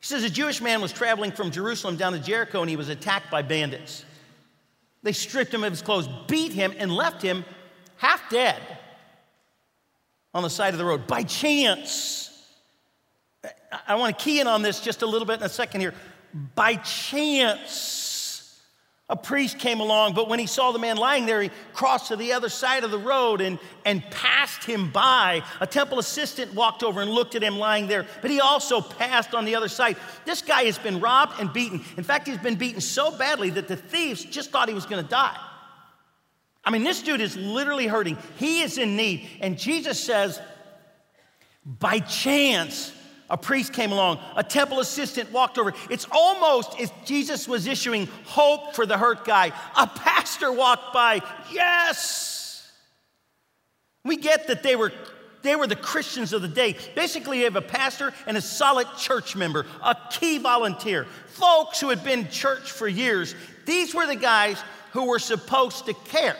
He 0.00 0.06
says 0.06 0.24
a 0.24 0.30
Jewish 0.30 0.60
man 0.60 0.80
was 0.80 0.92
traveling 0.92 1.32
from 1.32 1.50
Jerusalem 1.50 1.96
down 1.96 2.12
to 2.12 2.18
Jericho 2.18 2.60
and 2.60 2.70
he 2.70 2.76
was 2.76 2.88
attacked 2.88 3.30
by 3.30 3.42
bandits. 3.42 4.04
They 5.02 5.12
stripped 5.12 5.52
him 5.52 5.64
of 5.64 5.72
his 5.72 5.82
clothes, 5.82 6.08
beat 6.26 6.52
him, 6.52 6.74
and 6.78 6.92
left 6.92 7.22
him 7.22 7.44
half 7.96 8.28
dead 8.30 8.60
on 10.34 10.42
the 10.42 10.50
side 10.50 10.74
of 10.74 10.78
the 10.78 10.84
road 10.84 11.06
by 11.06 11.22
chance. 11.22 12.30
I 13.86 13.94
want 13.94 14.18
to 14.18 14.24
key 14.24 14.40
in 14.40 14.46
on 14.46 14.62
this 14.62 14.80
just 14.80 15.02
a 15.02 15.06
little 15.06 15.26
bit 15.26 15.40
in 15.40 15.46
a 15.46 15.48
second 15.48 15.80
here. 15.80 15.94
By 16.54 16.76
chance 16.76 18.15
a 19.08 19.14
priest 19.14 19.60
came 19.60 19.78
along, 19.78 20.14
but 20.14 20.28
when 20.28 20.40
he 20.40 20.46
saw 20.46 20.72
the 20.72 20.80
man 20.80 20.96
lying 20.96 21.26
there, 21.26 21.40
he 21.40 21.50
crossed 21.72 22.08
to 22.08 22.16
the 22.16 22.32
other 22.32 22.48
side 22.48 22.82
of 22.82 22.90
the 22.90 22.98
road 22.98 23.40
and, 23.40 23.60
and 23.84 24.02
passed 24.10 24.64
him 24.64 24.90
by. 24.90 25.42
A 25.60 25.66
temple 25.66 26.00
assistant 26.00 26.52
walked 26.54 26.82
over 26.82 27.00
and 27.00 27.10
looked 27.12 27.36
at 27.36 27.42
him 27.42 27.56
lying 27.56 27.86
there, 27.86 28.04
but 28.20 28.32
he 28.32 28.40
also 28.40 28.80
passed 28.80 29.32
on 29.32 29.44
the 29.44 29.54
other 29.54 29.68
side. 29.68 29.96
This 30.24 30.42
guy 30.42 30.64
has 30.64 30.76
been 30.76 30.98
robbed 30.98 31.38
and 31.38 31.52
beaten. 31.52 31.84
In 31.96 32.02
fact, 32.02 32.26
he's 32.26 32.38
been 32.38 32.56
beaten 32.56 32.80
so 32.80 33.16
badly 33.16 33.50
that 33.50 33.68
the 33.68 33.76
thieves 33.76 34.24
just 34.24 34.50
thought 34.50 34.66
he 34.66 34.74
was 34.74 34.86
going 34.86 35.04
to 35.04 35.08
die. 35.08 35.38
I 36.64 36.70
mean, 36.70 36.82
this 36.82 37.00
dude 37.00 37.20
is 37.20 37.36
literally 37.36 37.86
hurting. 37.86 38.18
He 38.38 38.62
is 38.62 38.76
in 38.76 38.96
need. 38.96 39.28
And 39.40 39.56
Jesus 39.56 40.02
says, 40.02 40.40
by 41.64 42.00
chance, 42.00 42.92
a 43.28 43.36
priest 43.36 43.72
came 43.72 43.92
along, 43.92 44.20
a 44.36 44.44
temple 44.44 44.80
assistant 44.80 45.32
walked 45.32 45.58
over. 45.58 45.72
It's 45.90 46.06
almost 46.10 46.78
as 46.80 46.92
Jesus 47.04 47.48
was 47.48 47.66
issuing 47.66 48.06
hope 48.24 48.74
for 48.74 48.86
the 48.86 48.96
hurt 48.96 49.24
guy. 49.24 49.52
A 49.76 49.86
pastor 49.86 50.52
walked 50.52 50.92
by. 50.92 51.22
Yes. 51.52 52.70
We 54.04 54.16
get 54.16 54.46
that 54.48 54.62
they 54.62 54.76
were 54.76 54.92
they 55.42 55.54
were 55.54 55.68
the 55.68 55.76
Christians 55.76 56.32
of 56.32 56.42
the 56.42 56.48
day. 56.48 56.76
Basically, 56.96 57.38
you 57.38 57.44
have 57.44 57.54
a 57.54 57.62
pastor 57.62 58.12
and 58.26 58.36
a 58.36 58.40
solid 58.40 58.88
church 58.98 59.36
member, 59.36 59.64
a 59.80 59.96
key 60.10 60.38
volunteer, 60.38 61.06
folks 61.28 61.80
who 61.80 61.88
had 61.88 62.02
been 62.02 62.28
church 62.30 62.72
for 62.72 62.88
years. 62.88 63.36
These 63.64 63.94
were 63.94 64.08
the 64.08 64.16
guys 64.16 64.60
who 64.90 65.06
were 65.06 65.20
supposed 65.20 65.86
to 65.86 65.94
care. 65.94 66.36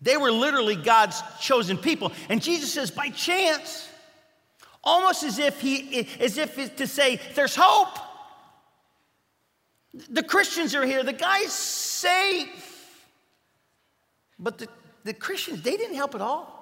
They 0.00 0.16
were 0.16 0.32
literally 0.32 0.74
God's 0.74 1.22
chosen 1.40 1.76
people. 1.78 2.12
And 2.28 2.42
Jesus 2.42 2.72
says, 2.72 2.90
by 2.90 3.10
chance, 3.10 3.88
almost 4.82 5.22
as 5.22 5.38
if 5.38 5.60
he 5.60 6.06
as 6.20 6.38
if 6.38 6.76
to 6.76 6.86
say 6.86 7.20
there's 7.34 7.56
hope 7.56 7.98
The 10.10 10.22
Christians 10.22 10.74
are 10.74 10.84
here. 10.84 11.02
The 11.02 11.12
guy's 11.12 11.52
safe. 11.52 13.06
But 14.38 14.58
the, 14.58 14.68
the 15.04 15.14
Christians, 15.14 15.62
they 15.62 15.76
didn't 15.76 15.96
help 15.96 16.14
at 16.14 16.20
all. 16.20 16.54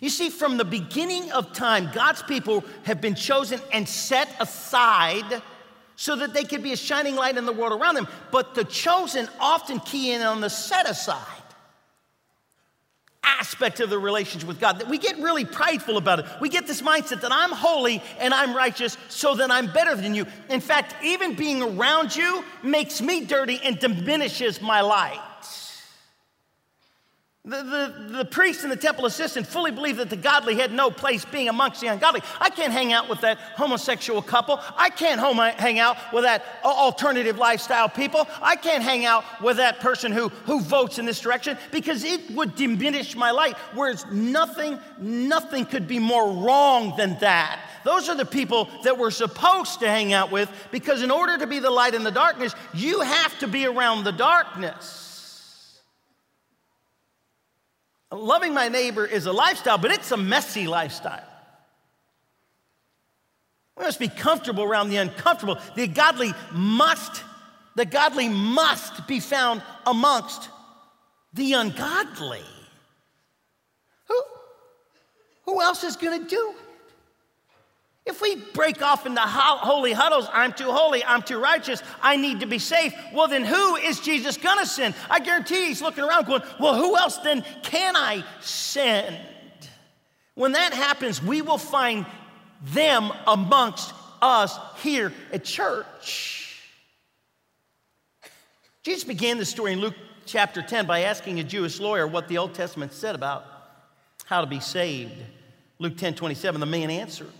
You 0.00 0.10
see, 0.10 0.28
from 0.28 0.56
the 0.56 0.64
beginning 0.64 1.30
of 1.32 1.52
time, 1.52 1.90
God's 1.94 2.22
people 2.22 2.64
have 2.84 3.00
been 3.00 3.14
chosen 3.14 3.60
and 3.72 3.88
set 3.88 4.28
aside 4.40 5.42
so 5.96 6.16
that 6.16 6.34
they 6.34 6.44
could 6.44 6.62
be 6.62 6.72
a 6.72 6.76
shining 6.76 7.14
light 7.14 7.36
in 7.36 7.46
the 7.46 7.52
world 7.52 7.80
around 7.80 7.94
them. 7.94 8.08
But 8.30 8.54
the 8.54 8.64
chosen 8.64 9.28
often 9.38 9.80
key 9.80 10.12
in 10.12 10.22
on 10.22 10.40
the 10.40 10.50
set 10.50 10.88
aside 10.88 11.39
aspect 13.22 13.80
of 13.80 13.90
the 13.90 13.98
relationship 13.98 14.48
with 14.48 14.60
God. 14.60 14.78
That 14.80 14.88
we 14.88 14.98
get 14.98 15.18
really 15.18 15.44
prideful 15.44 15.96
about 15.96 16.20
it. 16.20 16.26
We 16.40 16.48
get 16.48 16.66
this 16.66 16.82
mindset 16.82 17.20
that 17.22 17.32
I'm 17.32 17.52
holy 17.52 18.02
and 18.18 18.32
I'm 18.32 18.54
righteous, 18.54 18.96
so 19.08 19.34
that 19.36 19.50
I'm 19.50 19.72
better 19.72 19.94
than 19.94 20.14
you. 20.14 20.26
In 20.48 20.60
fact, 20.60 20.94
even 21.02 21.34
being 21.34 21.62
around 21.62 22.14
you 22.14 22.44
makes 22.62 23.00
me 23.00 23.24
dirty 23.24 23.60
and 23.62 23.78
diminishes 23.78 24.60
my 24.60 24.80
light. 24.80 25.20
The, 27.42 27.62
the, 27.62 28.16
the 28.18 28.24
priest 28.26 28.64
and 28.64 28.70
the 28.70 28.76
temple 28.76 29.06
assistant 29.06 29.46
fully 29.46 29.70
believed 29.70 29.98
that 29.98 30.10
the 30.10 30.16
godly 30.16 30.56
had 30.56 30.72
no 30.72 30.90
place 30.90 31.24
being 31.24 31.48
amongst 31.48 31.80
the 31.80 31.86
ungodly. 31.86 32.20
I 32.38 32.50
can't 32.50 32.70
hang 32.70 32.92
out 32.92 33.08
with 33.08 33.22
that 33.22 33.38
homosexual 33.56 34.20
couple. 34.20 34.60
I 34.76 34.90
can't 34.90 35.18
hang 35.58 35.78
out 35.78 35.96
with 36.12 36.24
that 36.24 36.44
alternative 36.62 37.38
lifestyle 37.38 37.88
people. 37.88 38.28
I 38.42 38.56
can't 38.56 38.82
hang 38.82 39.06
out 39.06 39.24
with 39.40 39.56
that 39.56 39.80
person 39.80 40.12
who, 40.12 40.28
who 40.28 40.60
votes 40.60 40.98
in 40.98 41.06
this 41.06 41.18
direction 41.18 41.56
because 41.72 42.04
it 42.04 42.30
would 42.32 42.56
diminish 42.56 43.16
my 43.16 43.30
light. 43.30 43.56
Whereas 43.72 44.04
nothing, 44.12 44.78
nothing 44.98 45.64
could 45.64 45.88
be 45.88 45.98
more 45.98 46.30
wrong 46.30 46.92
than 46.98 47.18
that. 47.20 47.58
Those 47.84 48.10
are 48.10 48.16
the 48.16 48.26
people 48.26 48.68
that 48.84 48.98
we're 48.98 49.10
supposed 49.10 49.80
to 49.80 49.88
hang 49.88 50.12
out 50.12 50.30
with 50.30 50.50
because 50.70 51.02
in 51.02 51.10
order 51.10 51.38
to 51.38 51.46
be 51.46 51.58
the 51.58 51.70
light 51.70 51.94
in 51.94 52.04
the 52.04 52.10
darkness, 52.10 52.54
you 52.74 53.00
have 53.00 53.38
to 53.38 53.48
be 53.48 53.64
around 53.64 54.04
the 54.04 54.12
darkness. 54.12 55.09
Loving 58.12 58.54
my 58.54 58.68
neighbor 58.68 59.06
is 59.06 59.26
a 59.26 59.32
lifestyle, 59.32 59.78
but 59.78 59.92
it's 59.92 60.10
a 60.10 60.16
messy 60.16 60.66
lifestyle. 60.66 61.24
We 63.76 63.84
must 63.84 64.00
be 64.00 64.08
comfortable 64.08 64.64
around 64.64 64.90
the 64.90 64.96
uncomfortable. 64.96 65.58
The 65.76 65.86
godly 65.86 66.32
must, 66.52 67.22
the 67.76 67.86
godly 67.86 68.28
must 68.28 69.06
be 69.06 69.20
found 69.20 69.62
amongst 69.86 70.48
the 71.32 71.54
ungodly. 71.54 72.42
Who, 74.08 74.22
who 75.44 75.62
else 75.62 75.84
is 75.84 75.96
going 75.96 76.22
to 76.22 76.28
do 76.28 76.54
it? 76.58 76.69
If 78.06 78.22
we 78.22 78.36
break 78.54 78.82
off 78.82 79.06
into 79.06 79.20
holy 79.20 79.92
huddles, 79.92 80.26
I'm 80.32 80.52
too 80.52 80.70
holy, 80.72 81.04
I'm 81.04 81.22
too 81.22 81.38
righteous, 81.38 81.82
I 82.00 82.16
need 82.16 82.40
to 82.40 82.46
be 82.46 82.58
safe, 82.58 82.94
well, 83.12 83.28
then 83.28 83.44
who 83.44 83.76
is 83.76 84.00
Jesus 84.00 84.36
gonna 84.36 84.66
send? 84.66 84.94
I 85.10 85.20
guarantee 85.20 85.66
he's 85.66 85.82
looking 85.82 86.04
around 86.04 86.26
going, 86.26 86.42
well, 86.58 86.74
who 86.74 86.96
else 86.96 87.18
then 87.18 87.44
can 87.62 87.96
I 87.96 88.24
send? 88.40 89.18
When 90.34 90.52
that 90.52 90.72
happens, 90.72 91.22
we 91.22 91.42
will 91.42 91.58
find 91.58 92.06
them 92.62 93.12
amongst 93.26 93.92
us 94.22 94.58
here 94.82 95.12
at 95.32 95.44
church. 95.44 96.58
Jesus 98.82 99.04
began 99.04 99.36
the 99.36 99.44
story 99.44 99.74
in 99.74 99.80
Luke 99.80 99.94
chapter 100.24 100.62
10 100.62 100.86
by 100.86 101.00
asking 101.00 101.38
a 101.38 101.44
Jewish 101.44 101.78
lawyer 101.80 102.06
what 102.06 102.28
the 102.28 102.38
Old 102.38 102.54
Testament 102.54 102.94
said 102.94 103.14
about 103.14 103.44
how 104.24 104.40
to 104.40 104.46
be 104.46 104.60
saved. 104.60 105.12
Luke 105.78 105.98
10 105.98 106.14
27, 106.14 106.60
the 106.60 106.66
man 106.66 106.90
answered. 106.90 107.30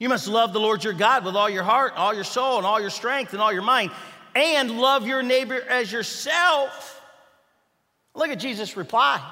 You 0.00 0.08
must 0.08 0.26
love 0.26 0.54
the 0.54 0.58
Lord 0.58 0.82
your 0.82 0.94
God 0.94 1.26
with 1.26 1.36
all 1.36 1.50
your 1.50 1.62
heart, 1.62 1.92
all 1.94 2.14
your 2.14 2.24
soul, 2.24 2.56
and 2.56 2.66
all 2.66 2.80
your 2.80 2.90
strength, 2.90 3.34
and 3.34 3.42
all 3.42 3.52
your 3.52 3.62
mind, 3.62 3.90
and 4.34 4.80
love 4.80 5.06
your 5.06 5.22
neighbor 5.22 5.60
as 5.68 5.92
yourself. 5.92 7.02
Look 8.14 8.30
at 8.30 8.40
Jesus' 8.40 8.78
reply. 8.78 9.22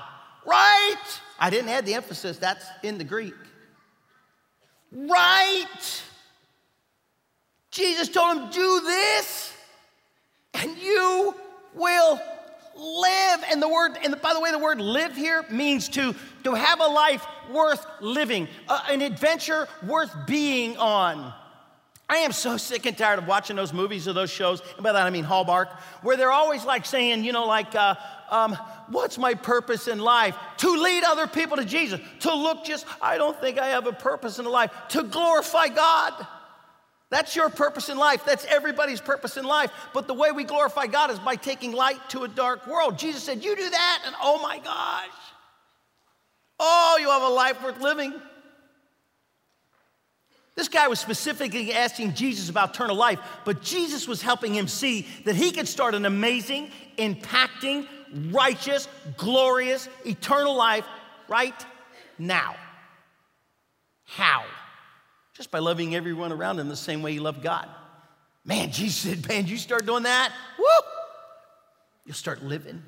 Right. 0.47 1.21
I 1.41 1.49
didn't 1.49 1.71
add 1.71 1.87
the 1.87 1.95
emphasis, 1.95 2.37
that's 2.37 2.67
in 2.83 2.99
the 2.99 3.05
Greek. 3.05 3.35
Right. 4.93 6.03
Jesus 7.71 8.11
told 8.11 8.37
him, 8.37 8.51
Do 8.51 8.81
this, 8.81 9.55
and 10.53 10.77
you 10.77 11.35
will 11.75 12.21
live. 12.77 13.45
And 13.51 13.63
the 13.63 13.69
word, 13.69 13.97
and 14.05 14.21
by 14.21 14.35
the 14.35 14.41
way, 14.41 14.51
the 14.51 14.59
word 14.59 14.83
live 14.83 15.17
here 15.17 15.47
means 15.51 15.89
to, 15.91 16.15
to 16.45 16.55
have 16.55 16.81
a 16.81 16.87
life 16.87 17.27
worth 17.51 17.85
living, 18.01 18.49
uh, 18.69 18.81
an 18.91 19.03
adventure 19.03 19.69
worth 19.87 20.15
being 20.27 20.77
on. 20.77 21.33
I 22.11 22.19
am 22.19 22.33
so 22.33 22.57
sick 22.57 22.87
and 22.87 22.97
tired 22.97 23.19
of 23.19 23.27
watching 23.27 23.57
those 23.57 23.75
movies 23.75 24.09
or 24.09 24.15
those 24.15 24.31
shows, 24.31 24.63
and 24.77 24.83
by 24.83 24.93
that 24.93 25.07
I 25.07 25.11
mean 25.11 25.25
Hallmark, 25.25 25.69
where 26.03 26.17
they're 26.17 26.33
always 26.33 26.65
like 26.65 26.87
saying, 26.87 27.23
you 27.23 27.33
know, 27.33 27.47
like, 27.47 27.75
uh, 27.75 27.97
um, 28.31 28.57
what's 28.89 29.19
my 29.19 29.35
purpose 29.35 29.89
in 29.89 29.99
life? 29.99 30.35
To 30.59 30.71
lead 30.71 31.05
other 31.05 31.27
people 31.27 31.59
to 31.59 31.67
Jesus, 31.67 32.01
to 32.21 32.35
look 32.35 32.65
just, 32.65 32.87
I 33.03 33.19
don't 33.19 33.39
think 33.39 33.59
I 33.59 33.69
have 33.69 33.87
a 33.87 33.93
purpose 33.93 34.39
in 34.39 34.47
life, 34.47 34.71
to 34.91 35.03
glorify 35.03 35.69
God. 35.69 36.27
That's 37.11 37.35
your 37.37 37.49
purpose 37.49 37.89
in 37.89 37.97
life. 37.97 38.25
That's 38.25 38.45
everybody's 38.47 39.01
purpose 39.01 39.37
in 39.37 39.45
life. 39.45 39.71
But 39.95 40.07
the 40.07 40.15
way 40.15 40.31
we 40.31 40.45
glorify 40.45 40.87
God 40.87 41.11
is 41.11 41.19
by 41.19 41.37
taking 41.37 41.73
light 41.73 41.99
to 42.11 42.25
a 42.25 42.29
dark 42.29 42.67
world. 42.67 42.99
Jesus 42.99 43.23
said, 43.23 43.43
You 43.43 43.57
do 43.57 43.71
that, 43.71 44.03
and 44.07 44.15
oh 44.23 44.41
my 44.43 44.59
gosh, 44.59 45.09
oh, 46.59 46.99
you 47.01 47.09
have 47.09 47.23
a 47.23 47.29
life 47.29 47.63
worth 47.63 47.81
living. 47.81 48.15
This 50.55 50.69
guy 50.69 50.89
was 50.89 50.99
specifically 50.99 51.73
asking 51.73 52.15
Jesus 52.15 52.51
about 52.51 52.75
eternal 52.75 52.97
life, 52.97 53.21
but 53.45 53.63
Jesus 53.63 54.09
was 54.09 54.21
helping 54.21 54.53
him 54.53 54.67
see 54.67 55.07
that 55.25 55.37
he 55.37 55.53
could 55.53 55.69
start 55.69 55.95
an 55.95 56.05
amazing, 56.05 56.73
impacting, 56.97 57.87
righteous, 58.33 58.89
glorious, 59.17 59.89
eternal 60.05 60.57
life 60.57 60.85
right 61.29 61.55
now. 62.19 62.57
How? 64.05 64.45
Just 65.35 65.53
by 65.53 65.61
loving 65.61 65.95
everyone 65.95 66.33
around 66.33 66.59
him 66.59 66.69
the 66.69 66.75
same 66.75 67.03
way 67.03 67.13
he 67.13 67.21
loved 67.21 67.41
God. 67.41 67.69
Man, 68.45 68.73
Jesus 68.73 68.97
said, 68.97 69.29
man, 69.29 69.47
you 69.47 69.59
start 69.59 69.87
doing 69.87 70.03
that, 70.03 70.33
whoop, 70.59 70.85
you'll 72.05 72.15
start 72.15 72.43
living. 72.43 72.83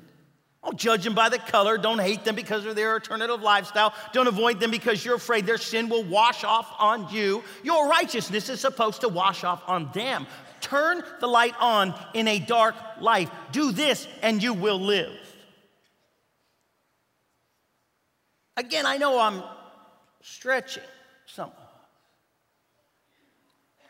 Don't 0.71 0.79
judge 0.79 1.03
them 1.03 1.13
by 1.13 1.27
the 1.27 1.37
color. 1.37 1.77
Don't 1.77 1.99
hate 1.99 2.23
them 2.23 2.33
because 2.33 2.65
of 2.65 2.77
their 2.77 2.93
alternative 2.93 3.41
lifestyle. 3.41 3.93
Don't 4.13 4.27
avoid 4.27 4.61
them 4.61 4.71
because 4.71 5.03
you're 5.03 5.15
afraid 5.15 5.45
their 5.45 5.57
sin 5.57 5.89
will 5.89 6.05
wash 6.05 6.45
off 6.45 6.73
on 6.79 7.13
you. 7.13 7.43
Your 7.61 7.89
righteousness 7.89 8.47
is 8.47 8.61
supposed 8.61 9.01
to 9.01 9.09
wash 9.09 9.43
off 9.43 9.61
on 9.67 9.91
them. 9.93 10.27
Turn 10.61 11.03
the 11.19 11.27
light 11.27 11.55
on 11.59 11.93
in 12.13 12.25
a 12.29 12.39
dark 12.39 12.75
life. 13.01 13.29
Do 13.51 13.73
this 13.73 14.07
and 14.21 14.41
you 14.41 14.53
will 14.53 14.79
live. 14.79 15.11
Again, 18.55 18.85
I 18.85 18.95
know 18.95 19.19
I'm 19.19 19.43
stretching 20.21 20.83
some. 21.25 21.51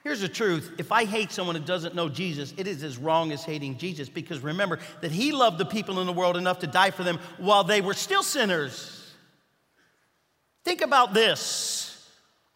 Here's 0.04 0.22
the 0.22 0.30
truth 0.30 0.74
if 0.78 0.92
I 0.92 1.06
hate 1.06 1.32
someone 1.32 1.56
who 1.56 1.62
doesn't 1.62 1.96
know 1.96 2.10
Jesus, 2.10 2.54
it 2.58 2.68
is 2.68 2.84
as 2.84 2.98
wrong 2.98 3.32
as 3.32 3.44
hating 3.44 3.78
Jesus 3.78 4.10
because 4.10 4.40
remember 4.40 4.80
that 5.02 5.12
he 5.12 5.32
loved 5.32 5.58
the 5.58 5.66
people 5.66 6.00
in 6.00 6.08
the 6.08 6.14
world 6.14 6.38
enough 6.38 6.60
to 6.60 6.68
die 6.68 6.92
for 6.92 7.04
them 7.04 7.20
while 7.38 7.64
they 7.64 7.82
were 7.82 7.94
still 7.94 8.24
sinners. 8.24 9.14
Think 10.64 10.82
about 10.82 11.14
this. 11.14 11.88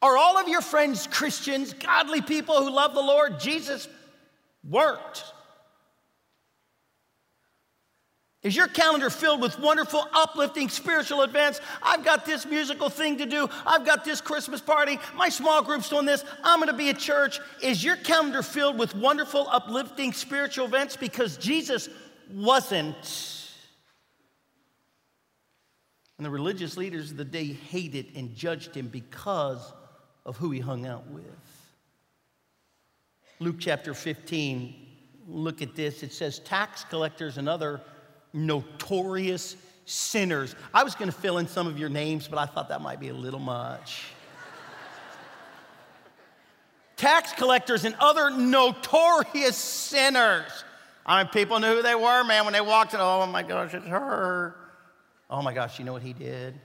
Are 0.01 0.17
all 0.17 0.37
of 0.37 0.47
your 0.47 0.61
friends 0.61 1.07
Christians, 1.07 1.73
godly 1.73 2.21
people 2.21 2.55
who 2.63 2.69
love 2.69 2.93
the 2.93 3.01
Lord? 3.01 3.39
Jesus 3.39 3.87
weren't. 4.63 5.23
Is 8.45 8.55
your 8.55 8.67
calendar 8.67 9.09
filled 9.09 9.41
with 9.41 9.57
wonderful, 9.57 10.07
uplifting 10.13 10.69
spiritual 10.69 11.23
events? 11.23 11.59
I've 11.81 12.05
got 12.05 12.27
this 12.27 12.45
musical 12.45 12.89
thing 12.89 13.17
to 13.17 13.25
do. 13.25 13.49
I've 13.65 13.83
got 13.87 14.05
this 14.05 14.21
Christmas 14.21 14.61
party. 14.61 14.99
My 15.15 15.29
small 15.29 15.63
group's 15.63 15.89
doing 15.89 16.05
this. 16.05 16.23
I'm 16.43 16.59
going 16.59 16.69
to 16.69 16.77
be 16.77 16.89
at 16.89 16.99
church. 16.99 17.39
Is 17.63 17.83
your 17.83 17.95
calendar 17.95 18.43
filled 18.43 18.77
with 18.77 18.95
wonderful, 18.95 19.47
uplifting 19.49 20.13
spiritual 20.13 20.67
events? 20.67 20.95
Because 20.95 21.37
Jesus 21.37 21.89
wasn't. 22.31 23.41
And 26.19 26.25
the 26.25 26.29
religious 26.29 26.77
leaders 26.77 27.09
of 27.09 27.17
the 27.17 27.25
day 27.25 27.45
hated 27.45 28.15
and 28.15 28.35
judged 28.35 28.75
him 28.75 28.89
because 28.89 29.73
of 30.23 30.37
who 30.37 30.51
he 30.51 30.59
hung 30.59 30.85
out 30.85 31.07
with. 31.07 31.25
Luke 33.39 33.55
chapter 33.57 33.95
15, 33.95 34.75
look 35.27 35.63
at 35.63 35.75
this. 35.75 36.03
It 36.03 36.13
says, 36.13 36.37
Tax 36.37 36.83
collectors 36.83 37.39
and 37.39 37.49
other 37.49 37.81
notorious 38.35 39.55
sinners. 39.85 40.55
I 40.73 40.83
was 40.83 40.93
going 40.95 41.09
to 41.09 41.17
fill 41.17 41.37
in 41.37 41.47
some 41.47 41.67
of 41.67 41.79
your 41.79 41.89
names, 41.89 42.27
but 42.27 42.37
I 42.37 42.45
thought 42.45 42.69
that 42.69 42.81
might 42.81 42.99
be 42.99 43.09
a 43.09 43.13
little 43.13 43.39
much. 43.39 44.03
Tax 46.97 47.31
collectors 47.33 47.85
and 47.85 47.95
other 47.99 48.29
notorious 48.29 49.57
sinners. 49.57 50.63
I 51.05 51.23
mean, 51.23 51.31
people 51.31 51.59
knew 51.59 51.75
who 51.75 51.81
they 51.81 51.95
were, 51.95 52.23
man, 52.23 52.45
when 52.45 52.53
they 52.53 52.61
walked 52.61 52.93
in. 52.93 52.99
Oh 52.99 53.25
my 53.27 53.43
gosh, 53.43 53.73
it's 53.73 53.85
her. 53.85 54.55
Oh 55.29 55.41
my 55.41 55.53
gosh, 55.53 55.79
you 55.79 55.85
know 55.85 55.93
what 55.93 56.01
he 56.01 56.13
did? 56.13 56.59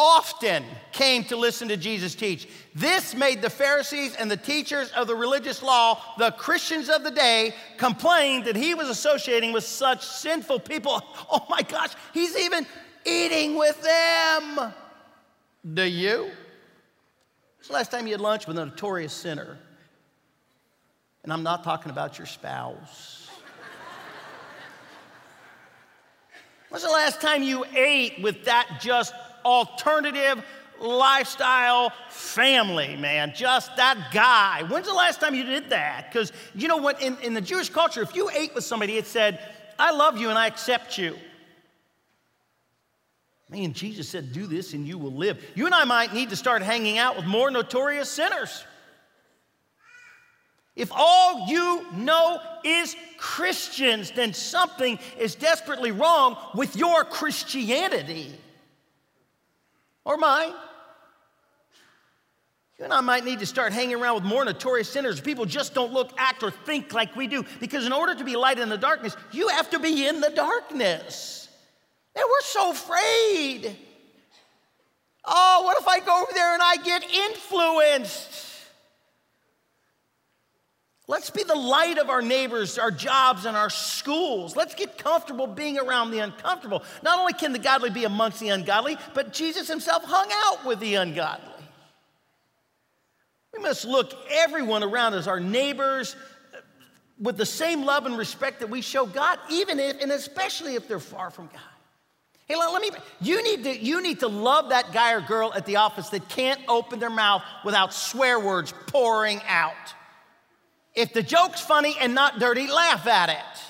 Often 0.00 0.64
came 0.92 1.22
to 1.24 1.36
listen 1.36 1.68
to 1.68 1.76
Jesus 1.76 2.14
teach. 2.14 2.48
This 2.74 3.14
made 3.14 3.42
the 3.42 3.50
Pharisees 3.50 4.16
and 4.16 4.30
the 4.30 4.36
teachers 4.36 4.90
of 4.92 5.06
the 5.06 5.14
religious 5.14 5.62
law, 5.62 6.00
the 6.16 6.30
Christians 6.30 6.88
of 6.88 7.04
the 7.04 7.10
day, 7.10 7.54
complain 7.76 8.44
that 8.44 8.56
he 8.56 8.74
was 8.74 8.88
associating 8.88 9.52
with 9.52 9.62
such 9.62 10.04
sinful 10.04 10.60
people. 10.60 11.02
Oh 11.32 11.46
my 11.48 11.62
gosh, 11.62 11.90
he's 12.12 12.36
even 12.36 12.66
eating 13.04 13.56
with 13.56 13.80
them. 13.82 14.72
Do 15.74 15.84
you? 15.84 16.22
When's 17.58 17.68
the 17.68 17.74
last 17.74 17.90
time 17.92 18.06
you 18.06 18.14
had 18.14 18.20
lunch 18.20 18.48
with 18.48 18.58
a 18.58 18.64
notorious 18.64 19.12
sinner? 19.12 19.58
And 21.22 21.32
I'm 21.32 21.44
not 21.44 21.62
talking 21.62 21.90
about 21.90 22.18
your 22.18 22.26
spouse. 22.26 23.28
When's 26.70 26.82
the 26.82 26.90
last 26.90 27.20
time 27.20 27.42
you 27.42 27.64
ate 27.76 28.22
with 28.22 28.46
that 28.46 28.78
just 28.80 29.12
alternative 29.44 30.44
lifestyle 30.80 31.92
family, 32.08 32.96
man? 32.96 33.32
Just 33.34 33.76
that 33.76 34.10
guy. 34.12 34.64
When's 34.68 34.86
the 34.86 34.94
last 34.94 35.20
time 35.20 35.34
you 35.34 35.44
did 35.44 35.70
that? 35.70 36.10
Because 36.10 36.32
you 36.54 36.68
know 36.68 36.78
what? 36.78 37.02
In, 37.02 37.16
in 37.22 37.34
the 37.34 37.40
Jewish 37.40 37.68
culture, 37.68 38.02
if 38.02 38.14
you 38.14 38.30
ate 38.30 38.54
with 38.54 38.64
somebody, 38.64 38.96
it 38.96 39.06
said, 39.06 39.40
I 39.78 39.92
love 39.92 40.18
you 40.18 40.28
and 40.30 40.38
I 40.38 40.46
accept 40.46 40.98
you. 40.98 41.16
Man, 43.48 43.72
Jesus 43.72 44.08
said, 44.08 44.32
Do 44.32 44.46
this 44.46 44.74
and 44.74 44.86
you 44.86 44.96
will 44.96 45.12
live. 45.12 45.44
You 45.54 45.66
and 45.66 45.74
I 45.74 45.84
might 45.84 46.14
need 46.14 46.30
to 46.30 46.36
start 46.36 46.62
hanging 46.62 46.98
out 46.98 47.16
with 47.16 47.26
more 47.26 47.50
notorious 47.50 48.08
sinners. 48.08 48.64
If 50.76 50.92
all 50.94 51.48
you 51.48 51.84
know 51.92 52.40
is 52.64 52.94
Christians, 53.18 54.12
then 54.12 54.32
something 54.32 54.98
is 55.18 55.34
desperately 55.34 55.90
wrong 55.90 56.38
with 56.54 56.76
your 56.76 57.04
Christianity 57.04 58.32
or 60.04 60.16
mine. 60.16 60.52
You 62.78 62.84
and 62.84 62.94
I 62.94 63.02
might 63.02 63.26
need 63.26 63.40
to 63.40 63.46
start 63.46 63.74
hanging 63.74 63.96
around 63.96 64.14
with 64.14 64.24
more 64.24 64.42
notorious 64.42 64.88
sinners. 64.88 65.20
People 65.20 65.44
just 65.44 65.74
don't 65.74 65.92
look, 65.92 66.12
act, 66.16 66.42
or 66.42 66.50
think 66.50 66.94
like 66.94 67.14
we 67.14 67.26
do. 67.26 67.44
Because 67.60 67.84
in 67.84 67.92
order 67.92 68.14
to 68.14 68.24
be 68.24 68.36
light 68.36 68.58
in 68.58 68.70
the 68.70 68.78
darkness, 68.78 69.14
you 69.32 69.48
have 69.48 69.68
to 69.70 69.78
be 69.78 70.06
in 70.06 70.22
the 70.22 70.30
darkness. 70.30 71.48
And 72.16 72.24
we're 72.26 72.40
so 72.42 72.70
afraid. 72.70 73.76
Oh, 75.26 75.62
what 75.64 75.78
if 75.78 75.86
I 75.86 76.00
go 76.00 76.22
over 76.22 76.32
there 76.32 76.54
and 76.54 76.62
I 76.62 76.76
get 76.76 77.04
influenced? 77.04 78.49
Let's 81.10 81.28
be 81.28 81.42
the 81.42 81.56
light 81.56 81.98
of 81.98 82.08
our 82.08 82.22
neighbors, 82.22 82.78
our 82.78 82.92
jobs, 82.92 83.44
and 83.44 83.56
our 83.56 83.68
schools. 83.68 84.54
Let's 84.54 84.76
get 84.76 84.96
comfortable 84.96 85.48
being 85.48 85.76
around 85.76 86.12
the 86.12 86.20
uncomfortable. 86.20 86.84
Not 87.02 87.18
only 87.18 87.32
can 87.32 87.52
the 87.52 87.58
godly 87.58 87.90
be 87.90 88.04
amongst 88.04 88.38
the 88.38 88.50
ungodly, 88.50 88.96
but 89.12 89.32
Jesus 89.32 89.66
himself 89.66 90.04
hung 90.04 90.28
out 90.30 90.64
with 90.64 90.78
the 90.78 90.94
ungodly. 90.94 91.64
We 93.52 93.60
must 93.60 93.84
look 93.84 94.12
everyone 94.30 94.84
around 94.84 95.14
as 95.14 95.26
our 95.26 95.40
neighbors 95.40 96.14
with 97.18 97.36
the 97.36 97.44
same 97.44 97.84
love 97.84 98.06
and 98.06 98.16
respect 98.16 98.60
that 98.60 98.70
we 98.70 98.80
show 98.80 99.04
God, 99.04 99.40
even 99.50 99.80
if, 99.80 100.00
and 100.00 100.12
especially 100.12 100.76
if 100.76 100.86
they're 100.86 101.00
far 101.00 101.32
from 101.32 101.46
God. 101.46 101.60
Hey, 102.46 102.54
let 102.54 102.80
me, 102.80 102.90
you 103.20 103.42
need, 103.42 103.64
to, 103.64 103.76
you 103.76 104.00
need 104.00 104.20
to 104.20 104.28
love 104.28 104.68
that 104.68 104.92
guy 104.92 105.14
or 105.14 105.20
girl 105.20 105.52
at 105.54 105.66
the 105.66 105.74
office 105.74 106.10
that 106.10 106.28
can't 106.28 106.60
open 106.68 107.00
their 107.00 107.10
mouth 107.10 107.42
without 107.64 107.92
swear 107.92 108.38
words 108.38 108.72
pouring 108.86 109.40
out. 109.48 109.74
If 111.00 111.14
the 111.14 111.22
joke's 111.22 111.62
funny 111.62 111.96
and 111.98 112.14
not 112.14 112.38
dirty, 112.38 112.66
laugh 112.66 113.06
at 113.06 113.30
it. 113.30 113.60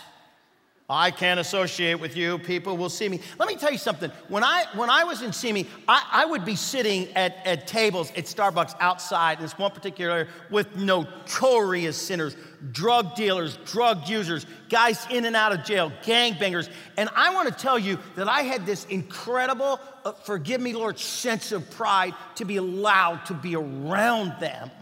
I 0.89 1.13
can't 1.13 1.39
associate 1.39 2.01
with 2.01 2.17
you. 2.17 2.41
People 2.41 2.77
will 2.77 2.89
see 2.89 3.09
me. 3.09 3.21
Let 3.39 3.49
me 3.49 3.55
tell 3.55 3.71
you 3.71 3.79
something. 3.79 4.11
When 4.27 4.43
I, 4.43 4.65
when 4.75 4.91
I 4.91 5.05
was 5.05 5.23
in 5.23 5.33
Simi, 5.33 5.69
I, 5.87 6.05
I 6.11 6.25
would 6.25 6.45
be 6.45 6.57
sitting 6.57 7.07
at, 7.15 7.47
at 7.47 7.69
tables 7.69 8.11
at 8.17 8.25
Starbucks 8.25 8.75
outside 8.81 9.39
in 9.39 9.45
this 9.45 9.57
one 9.57 9.71
particular 9.71 10.11
area 10.11 10.29
with 10.51 10.75
notorious 10.75 11.97
sinners, 11.97 12.35
drug 12.73 13.15
dealers, 13.15 13.59
drug 13.65 14.09
users, 14.09 14.45
guys 14.69 15.07
in 15.09 15.25
and 15.25 15.37
out 15.37 15.53
of 15.53 15.65
jail, 15.65 15.93
gangbangers. 16.03 16.69
And 16.97 17.09
I 17.15 17.33
want 17.33 17.47
to 17.47 17.55
tell 17.55 17.79
you 17.79 17.97
that 18.17 18.27
I 18.27 18.43
had 18.43 18.67
this 18.67 18.87
incredible, 18.87 19.79
uh, 20.05 20.11
forgive 20.25 20.61
me, 20.61 20.73
Lord, 20.73 20.99
sense 20.99 21.53
of 21.53 21.71
pride 21.71 22.15
to 22.35 22.45
be 22.45 22.57
allowed 22.57 23.27
to 23.27 23.35
be 23.35 23.55
around 23.55 24.33
them. 24.41 24.73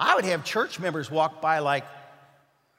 I 0.00 0.14
would 0.14 0.24
have 0.24 0.44
church 0.44 0.80
members 0.80 1.10
walk 1.10 1.42
by 1.42 1.58
like, 1.58 1.84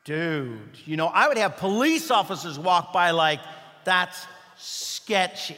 dude, 0.06 0.60
you 0.86 0.98
know, 0.98 1.06
I 1.06 1.28
would 1.28 1.38
have 1.38 1.58
police 1.58 2.10
officers 2.10 2.58
walk 2.58 2.92
by 2.92 3.12
like, 3.12 3.40
that's 3.84 4.26
sketchy. 4.58 5.56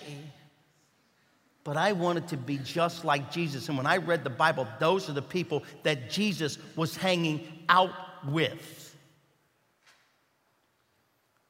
But 1.64 1.78
I 1.78 1.94
wanted 1.94 2.28
to 2.28 2.38
be 2.38 2.58
just 2.58 3.06
like 3.06 3.32
Jesus. 3.32 3.70
And 3.70 3.78
when 3.78 3.88
I 3.88 3.98
read 3.98 4.26
the 4.26 4.30
Bible, 4.30 4.68
those 4.80 5.10
are 5.10 5.14
the 5.14 5.22
people 5.22 5.64
that 5.84 6.10
Jesus 6.10 6.58
was 6.76 6.98
hanging 6.98 7.48
out 7.70 7.94
with. 8.28 8.96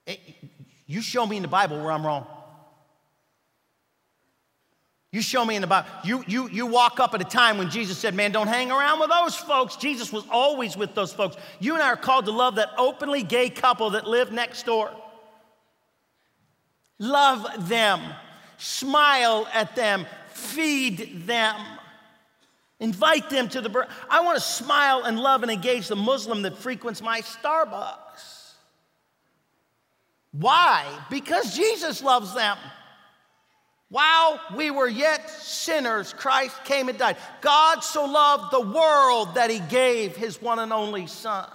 It, 0.06 0.20
you 0.86 1.02
show 1.02 1.26
me 1.26 1.38
in 1.38 1.42
the 1.42 1.48
Bible 1.48 1.82
where 1.82 1.92
I'm 1.92 2.06
wrong. 2.06 2.28
You 5.14 5.22
show 5.22 5.46
me 5.46 5.56
in 5.56 5.62
the 5.62 5.68
Bible. 5.68 5.88
You, 6.04 6.24
you, 6.26 6.50
you 6.50 6.66
walk 6.66 7.00
up 7.00 7.14
at 7.14 7.22
a 7.22 7.24
time 7.24 7.60
when 7.60 7.70
Jesus 7.70 8.00
said, 8.00 8.16
Man, 8.16 8.32
don't 8.32 8.48
hang 8.48 8.72
around 8.72 9.00
with 9.00 9.12
those 9.12 9.36
folks. 9.36 9.76
Jesus 9.76 10.12
was 10.12 10.26
always 10.32 10.76
with 10.76 10.96
those 10.96 11.14
folks. 11.14 11.38
You 11.60 11.76
and 11.76 11.84
I 11.84 11.90
are 11.90 11.96
called 11.96 12.26
to 12.26 12.32
love 12.32 12.56
that 12.56 12.72
openly 12.80 13.22
gay 13.22 13.52
couple 13.52 13.92
that 13.92 14.08
live 14.08 14.32
next 14.32 14.66
door. 14.66 14.90
Love 16.98 17.70
them, 17.70 18.02
smile 18.58 19.48
at 19.54 19.76
them, 19.76 20.08
feed 20.30 21.28
them, 21.28 21.58
invite 22.80 23.30
them 23.30 23.50
to 23.50 23.62
the. 23.62 23.88
I 24.10 24.22
want 24.22 24.40
to 24.40 24.44
smile 24.44 25.04
and 25.04 25.20
love 25.20 25.44
and 25.44 25.52
engage 25.52 25.90
the 25.90 25.96
Muslim 25.96 26.42
that 26.42 26.58
frequents 26.58 27.04
my 27.04 27.22
Starbucks. 27.22 28.54
Why? 30.32 30.88
Because 31.12 31.56
Jesus 31.56 32.02
loves 32.02 32.34
them. 32.34 32.58
While 33.94 34.42
we 34.56 34.72
were 34.72 34.88
yet 34.88 35.30
sinners, 35.30 36.14
Christ 36.14 36.66
came 36.66 36.90
and 36.90 36.98
died. 36.98 37.16
God 37.42 37.84
so 37.84 38.06
loved 38.06 38.52
the 38.52 38.60
world 38.60 39.36
that 39.36 39.52
he 39.52 39.60
gave 39.60 40.16
his 40.16 40.42
one 40.42 40.58
and 40.58 40.74
only 40.74 41.06
Son. 41.06 41.48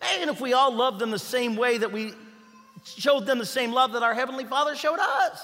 Man, 0.00 0.28
if 0.28 0.40
we 0.40 0.54
all 0.54 0.74
loved 0.74 0.98
them 0.98 1.12
the 1.12 1.20
same 1.20 1.54
way 1.54 1.78
that 1.78 1.92
we 1.92 2.14
showed 2.84 3.26
them 3.26 3.38
the 3.38 3.46
same 3.46 3.70
love 3.70 3.92
that 3.92 4.02
our 4.02 4.12
Heavenly 4.12 4.44
Father 4.44 4.74
showed 4.74 4.98
us. 4.98 5.40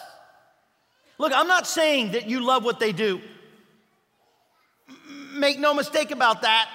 Look, 1.18 1.30
I'm 1.32 1.46
not 1.46 1.68
saying 1.68 2.10
that 2.10 2.28
you 2.28 2.44
love 2.44 2.64
what 2.64 2.80
they 2.80 2.90
do. 2.90 3.20
Make 5.34 5.60
no 5.60 5.72
mistake 5.72 6.10
about 6.10 6.42
that. 6.42 6.68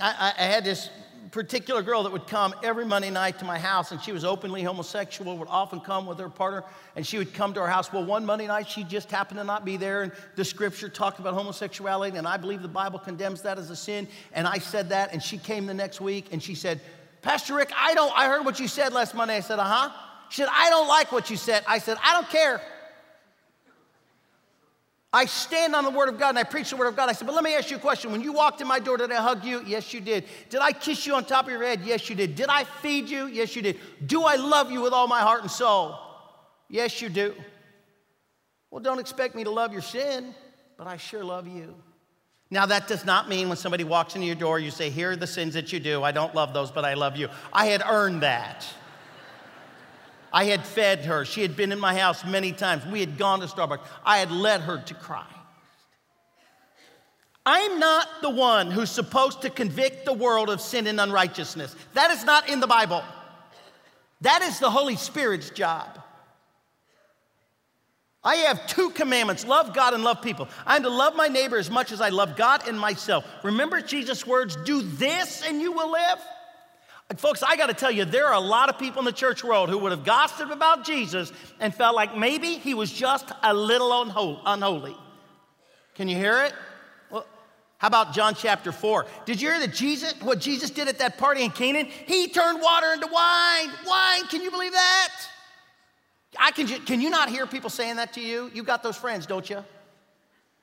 I, 0.00 0.32
I, 0.38 0.44
I 0.44 0.46
had 0.46 0.64
this 0.64 0.88
particular 1.30 1.82
girl 1.82 2.02
that 2.02 2.12
would 2.12 2.26
come 2.26 2.54
every 2.62 2.84
Monday 2.84 3.10
night 3.10 3.38
to 3.38 3.44
my 3.44 3.58
house, 3.58 3.92
and 3.92 4.00
she 4.02 4.12
was 4.12 4.24
openly 4.24 4.62
homosexual, 4.62 5.36
would 5.38 5.48
often 5.48 5.80
come 5.80 6.06
with 6.06 6.18
her 6.18 6.28
partner, 6.28 6.64
and 6.96 7.06
she 7.06 7.18
would 7.18 7.32
come 7.32 7.54
to 7.54 7.60
our 7.60 7.68
house. 7.68 7.92
Well, 7.92 8.04
one 8.04 8.26
Monday 8.26 8.46
night, 8.46 8.68
she 8.68 8.82
just 8.84 9.10
happened 9.10 9.38
to 9.38 9.44
not 9.44 9.64
be 9.64 9.76
there, 9.76 10.02
and 10.02 10.12
the 10.36 10.44
scripture 10.44 10.88
talked 10.88 11.20
about 11.20 11.34
homosexuality, 11.34 12.16
and 12.16 12.26
I 12.26 12.36
believe 12.36 12.62
the 12.62 12.68
Bible 12.68 12.98
condemns 12.98 13.42
that 13.42 13.58
as 13.58 13.70
a 13.70 13.76
sin. 13.76 14.08
And 14.32 14.46
I 14.46 14.58
said 14.58 14.88
that, 14.88 15.12
and 15.12 15.22
she 15.22 15.38
came 15.38 15.66
the 15.66 15.74
next 15.74 16.00
week, 16.00 16.26
and 16.32 16.42
she 16.42 16.54
said, 16.54 16.80
Pastor 17.22 17.54
Rick, 17.54 17.70
I 17.76 17.94
don't, 17.94 18.12
I 18.16 18.26
heard 18.26 18.44
what 18.44 18.58
you 18.58 18.66
said 18.66 18.92
last 18.92 19.14
Monday. 19.14 19.36
I 19.36 19.40
said, 19.40 19.58
uh 19.58 19.64
huh. 19.64 19.90
She 20.30 20.42
said, 20.42 20.48
I 20.52 20.70
don't 20.70 20.88
like 20.88 21.12
what 21.12 21.28
you 21.28 21.36
said. 21.36 21.64
I 21.66 21.78
said, 21.78 21.98
I 22.02 22.12
don't 22.14 22.28
care. 22.30 22.60
I 25.12 25.24
stand 25.24 25.74
on 25.74 25.84
the 25.84 25.90
Word 25.90 26.08
of 26.08 26.18
God 26.18 26.30
and 26.30 26.38
I 26.38 26.44
preach 26.44 26.70
the 26.70 26.76
Word 26.76 26.86
of 26.86 26.94
God. 26.94 27.08
I 27.08 27.12
said, 27.12 27.26
but 27.26 27.34
let 27.34 27.42
me 27.42 27.54
ask 27.54 27.70
you 27.70 27.76
a 27.76 27.80
question. 27.80 28.12
When 28.12 28.20
you 28.20 28.32
walked 28.32 28.60
in 28.60 28.68
my 28.68 28.78
door, 28.78 28.96
did 28.96 29.10
I 29.10 29.16
hug 29.16 29.44
you? 29.44 29.62
Yes, 29.66 29.92
you 29.92 30.00
did. 30.00 30.24
Did 30.50 30.60
I 30.60 30.70
kiss 30.70 31.04
you 31.04 31.14
on 31.14 31.24
top 31.24 31.46
of 31.46 31.50
your 31.50 31.62
head? 31.62 31.80
Yes, 31.84 32.08
you 32.08 32.14
did. 32.14 32.36
Did 32.36 32.48
I 32.48 32.62
feed 32.62 33.08
you? 33.08 33.26
Yes, 33.26 33.56
you 33.56 33.62
did. 33.62 33.80
Do 34.06 34.22
I 34.22 34.36
love 34.36 34.70
you 34.70 34.82
with 34.82 34.92
all 34.92 35.08
my 35.08 35.20
heart 35.20 35.42
and 35.42 35.50
soul? 35.50 35.98
Yes, 36.68 37.02
you 37.02 37.08
do. 37.08 37.34
Well, 38.70 38.80
don't 38.80 39.00
expect 39.00 39.34
me 39.34 39.42
to 39.42 39.50
love 39.50 39.72
your 39.72 39.82
sin, 39.82 40.32
but 40.78 40.86
I 40.86 40.96
sure 40.96 41.24
love 41.24 41.48
you. 41.48 41.74
Now, 42.52 42.66
that 42.66 42.86
does 42.86 43.04
not 43.04 43.28
mean 43.28 43.48
when 43.48 43.56
somebody 43.56 43.82
walks 43.82 44.14
into 44.14 44.26
your 44.26 44.36
door, 44.36 44.60
you 44.60 44.70
say, 44.70 44.90
Here 44.90 45.10
are 45.10 45.16
the 45.16 45.26
sins 45.26 45.54
that 45.54 45.72
you 45.72 45.80
do. 45.80 46.04
I 46.04 46.12
don't 46.12 46.34
love 46.36 46.52
those, 46.52 46.70
but 46.70 46.84
I 46.84 46.94
love 46.94 47.16
you. 47.16 47.28
I 47.52 47.66
had 47.66 47.82
earned 47.84 48.22
that. 48.22 48.64
I 50.32 50.44
had 50.44 50.66
fed 50.66 51.04
her. 51.06 51.24
She 51.24 51.42
had 51.42 51.56
been 51.56 51.72
in 51.72 51.80
my 51.80 51.98
house 51.98 52.24
many 52.24 52.52
times. 52.52 52.86
We 52.86 53.00
had 53.00 53.18
gone 53.18 53.40
to 53.40 53.46
Starbucks. 53.46 53.80
I 54.04 54.18
had 54.18 54.30
led 54.30 54.60
her 54.62 54.78
to 54.78 54.94
Christ. 54.94 55.28
I'm 57.44 57.78
not 57.78 58.06
the 58.22 58.30
one 58.30 58.70
who's 58.70 58.90
supposed 58.90 59.42
to 59.42 59.50
convict 59.50 60.04
the 60.04 60.12
world 60.12 60.50
of 60.50 60.60
sin 60.60 60.86
and 60.86 61.00
unrighteousness. 61.00 61.74
That 61.94 62.10
is 62.10 62.24
not 62.24 62.48
in 62.48 62.60
the 62.60 62.66
Bible. 62.66 63.02
That 64.20 64.42
is 64.42 64.58
the 64.58 64.70
Holy 64.70 64.96
Spirit's 64.96 65.50
job. 65.50 65.98
I 68.22 68.36
have 68.36 68.66
two 68.66 68.90
commandments 68.90 69.46
love 69.46 69.74
God 69.74 69.94
and 69.94 70.04
love 70.04 70.20
people. 70.20 70.48
I'm 70.66 70.82
to 70.82 70.90
love 70.90 71.16
my 71.16 71.28
neighbor 71.28 71.56
as 71.56 71.70
much 71.70 71.90
as 71.90 72.02
I 72.02 72.10
love 72.10 72.36
God 72.36 72.68
and 72.68 72.78
myself. 72.78 73.24
Remember 73.42 73.80
Jesus' 73.80 74.26
words 74.26 74.56
do 74.56 74.82
this 74.82 75.42
and 75.46 75.60
you 75.60 75.72
will 75.72 75.90
live? 75.90 76.18
Folks, 77.16 77.42
I 77.42 77.56
got 77.56 77.66
to 77.66 77.74
tell 77.74 77.90
you, 77.90 78.04
there 78.04 78.28
are 78.28 78.34
a 78.34 78.40
lot 78.40 78.68
of 78.68 78.78
people 78.78 79.00
in 79.00 79.04
the 79.04 79.12
church 79.12 79.42
world 79.42 79.68
who 79.68 79.78
would 79.78 79.90
have 79.90 80.04
gossiped 80.04 80.52
about 80.52 80.84
Jesus 80.84 81.32
and 81.58 81.74
felt 81.74 81.96
like 81.96 82.16
maybe 82.16 82.54
he 82.54 82.72
was 82.72 82.92
just 82.92 83.32
a 83.42 83.52
little 83.52 83.92
unholy. 84.46 84.96
Can 85.96 86.08
you 86.08 86.16
hear 86.16 86.44
it? 86.44 86.52
Well, 87.10 87.26
how 87.78 87.88
about 87.88 88.12
John 88.12 88.36
chapter 88.36 88.70
4? 88.70 89.06
Did 89.26 89.40
you 89.40 89.50
hear 89.50 89.58
that 89.58 89.74
Jesus, 89.74 90.14
what 90.22 90.38
Jesus 90.38 90.70
did 90.70 90.86
at 90.86 90.98
that 91.00 91.18
party 91.18 91.42
in 91.42 91.50
Canaan? 91.50 91.86
He 91.86 92.28
turned 92.28 92.62
water 92.62 92.92
into 92.92 93.08
wine. 93.08 93.70
Wine, 93.86 94.26
can 94.28 94.40
you 94.40 94.52
believe 94.52 94.72
that? 94.72 95.12
I 96.38 96.52
can, 96.52 96.68
can 96.68 97.00
you 97.00 97.10
not 97.10 97.28
hear 97.28 97.44
people 97.44 97.70
saying 97.70 97.96
that 97.96 98.12
to 98.12 98.20
you? 98.20 98.52
You 98.54 98.62
got 98.62 98.84
those 98.84 98.96
friends, 98.96 99.26
don't 99.26 99.50
you? 99.50 99.64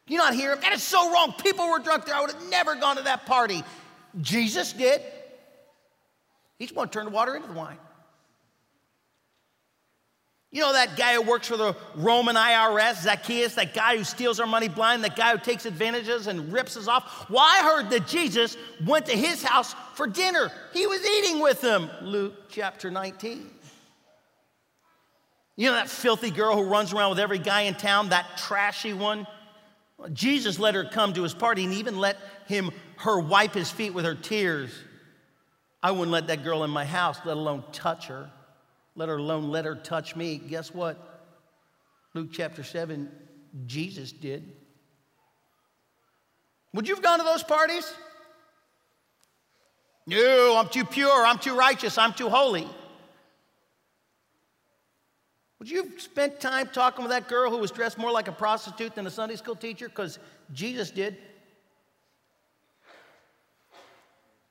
You 0.08 0.18
not 0.18 0.34
hear 0.34 0.52
them? 0.52 0.62
That 0.62 0.72
is 0.72 0.82
so 0.82 1.12
wrong. 1.12 1.34
People 1.44 1.70
were 1.70 1.80
drunk 1.80 2.06
there. 2.06 2.16
I 2.16 2.22
would 2.22 2.32
have 2.32 2.50
never 2.50 2.76
gone 2.76 2.96
to 2.96 3.04
that 3.04 3.26
party. 3.26 3.64
Jesus 4.22 4.72
did. 4.72 5.02
He's 6.58 6.72
going 6.72 6.90
to 6.90 6.94
turn 6.94 7.06
the 7.06 7.12
water 7.12 7.36
into 7.36 7.48
the 7.48 7.54
wine. 7.54 7.78
You 10.50 10.62
know 10.62 10.74
that 10.74 10.96
guy 10.96 11.14
who 11.14 11.22
works 11.22 11.50
for 11.50 11.58
the 11.58 11.76
Roman 11.96 12.36
IRS, 12.36 13.04
Zacchaeus, 13.04 13.56
that 13.56 13.74
guy 13.74 13.98
who 13.98 14.04
steals 14.04 14.40
our 14.40 14.48
money 14.48 14.70
blind, 14.70 15.04
that 15.04 15.16
guy 15.16 15.34
who 15.34 15.38
takes 15.38 15.66
advantages 15.66 16.28
and 16.28 16.54
rips 16.54 16.78
us 16.78 16.88
off? 16.88 17.30
Well, 17.30 17.44
I 17.44 17.62
heard 17.64 17.90
that 17.92 18.08
Jesus 18.08 18.56
went 18.86 19.06
to 19.08 19.16
his 19.16 19.44
house 19.44 19.76
for 19.94 20.08
dinner. 20.08 20.52
He 20.74 20.88
was 20.88 21.06
eating 21.06 21.42
with 21.42 21.62
him. 21.62 21.90
Luke 22.02 22.50
chapter 22.50 22.90
19. 22.90 23.52
You 25.58 25.68
know 25.68 25.74
that 25.74 25.90
filthy 25.90 26.32
girl 26.32 26.56
who 26.56 26.64
runs 26.64 26.94
around 26.94 27.10
with 27.10 27.20
every 27.20 27.40
guy 27.40 27.62
in 27.62 27.74
town, 27.74 28.10
that 28.10 28.38
trashy 28.38 28.94
one? 28.94 29.28
Well, 29.98 30.10
Jesus 30.10 30.60
let 30.60 30.76
her 30.76 30.86
come 30.86 31.14
to 31.14 31.24
his 31.24 31.34
party 31.34 31.66
and 31.66 31.74
even 31.74 31.98
let 31.98 32.18
him 32.46 32.72
her 32.98 33.20
wipe 33.20 33.54
his 33.54 33.70
feet 33.70 33.94
with 33.94 34.06
her 34.06 34.16
tears. 34.16 34.72
I 35.88 35.92
wouldn't 35.92 36.12
let 36.12 36.28
that 36.28 36.44
girl 36.44 36.66
in 36.66 36.70
my 36.70 36.84
house, 36.84 37.18
let 37.24 37.38
alone 37.38 37.64
touch 37.72 38.08
her, 38.08 38.30
let 38.98 39.08
her 39.08 39.16
alone 39.16 39.52
let 39.52 39.64
her 39.64 39.74
touch 39.74 40.18
me. 40.18 40.36
Guess 40.38 40.74
what? 40.74 40.98
Luke 42.14 42.28
chapter 42.34 42.62
7, 42.62 43.10
Jesus 43.68 44.12
did. 44.12 44.52
Would 46.74 46.90
you 46.90 46.96
have 46.96 47.02
gone 47.02 47.20
to 47.20 47.24
those 47.24 47.42
parties? 47.42 47.90
No, 50.06 50.58
I'm 50.58 50.68
too 50.68 50.84
pure, 50.84 51.26
I'm 51.26 51.40
too 51.40 51.56
righteous, 51.56 51.98
I'm 51.98 52.12
too 52.12 52.28
holy. 52.28 52.68
Would 55.60 55.70
you 55.70 55.86
have 55.86 56.02
spent 56.02 56.42
time 56.42 56.68
talking 56.68 57.06
with 57.06 57.12
that 57.12 57.30
girl 57.30 57.50
who 57.50 57.60
was 57.60 57.72
dressed 57.72 57.98
more 57.98 58.12
like 58.12 58.28
a 58.28 58.34
prostitute 58.34 58.94
than 58.94 59.08
a 59.08 59.12
Sunday 59.12 59.38
school 59.38 59.56
teacher? 59.56 59.88
Because 59.88 60.20
Jesus 60.52 60.92
did. 60.92 61.16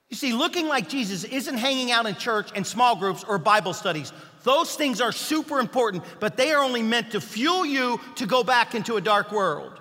You 0.09 0.17
see, 0.17 0.33
looking 0.33 0.69
like 0.69 0.89
Jesus 0.89 1.25
isn't 1.25 1.57
hanging 1.57 1.91
out 1.91 2.07
in 2.07 2.15
church 2.15 2.51
and 2.55 2.67
small 2.67 2.97
groups 2.97 3.25
or 3.25 3.39
Bible 3.39 3.73
studies. 3.73 4.13
Those 4.45 4.77
things 4.77 5.01
are 5.01 5.11
super 5.11 5.59
important, 5.59 6.05
but 6.21 6.37
they 6.37 6.53
are 6.53 6.63
only 6.63 6.83
meant 6.83 7.13
to 7.13 7.21
fuel 7.21 7.67
you 7.67 8.01
to 8.17 8.27
go 8.27 8.45
back 8.45 8.75
into 8.77 8.97
a 8.97 9.01
dark 9.01 9.33
world. 9.33 9.81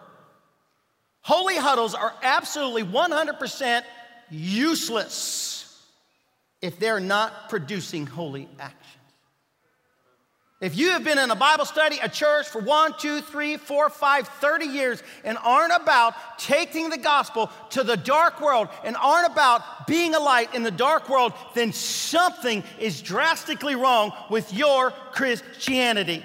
Holy 1.22 1.56
huddles 1.56 1.94
are 1.94 2.14
absolutely 2.24 2.84
100% 2.84 3.84
useless 4.32 5.84
if 6.62 6.80
they're 6.80 7.00
not 7.00 7.50
producing 7.50 8.08
holy 8.08 8.48
action. 8.60 8.95
If 10.62 10.78
you 10.78 10.92
have 10.92 11.04
been 11.04 11.20
in 11.20 11.30
a 11.32 11.36
Bible 11.36 11.66
study, 11.66 12.00
a 12.02 12.08
church 12.08 12.48
for 12.48 12.62
one, 12.62 12.94
two, 12.98 13.20
three, 13.20 13.58
four, 13.58 13.90
five, 13.90 14.26
30 14.26 14.66
years 14.68 15.04
and 15.26 15.38
aren't 15.44 15.74
about 15.76 16.40
taking 16.40 16.90
the 16.90 16.98
gospel 16.98 17.52
to 17.72 17.84
the 17.84 17.98
dark 17.98 18.40
world 18.40 18.70
and 18.86 18.96
aren't 18.96 19.30
about 19.30 19.86
being 19.86 20.16
a 20.16 20.20
light 20.20 20.56
in 20.56 20.64
the 20.64 20.72
dark 20.72 21.10
world, 21.10 21.34
then 21.56 21.74
something 21.74 22.64
is 22.80 23.02
drastically 23.02 23.76
wrong 23.76 24.14
with 24.30 24.54
your 24.54 24.92
Christianity. 25.12 26.24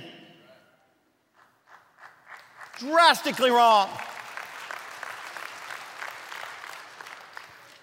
Drastically 2.79 3.51
wrong. 3.51 3.88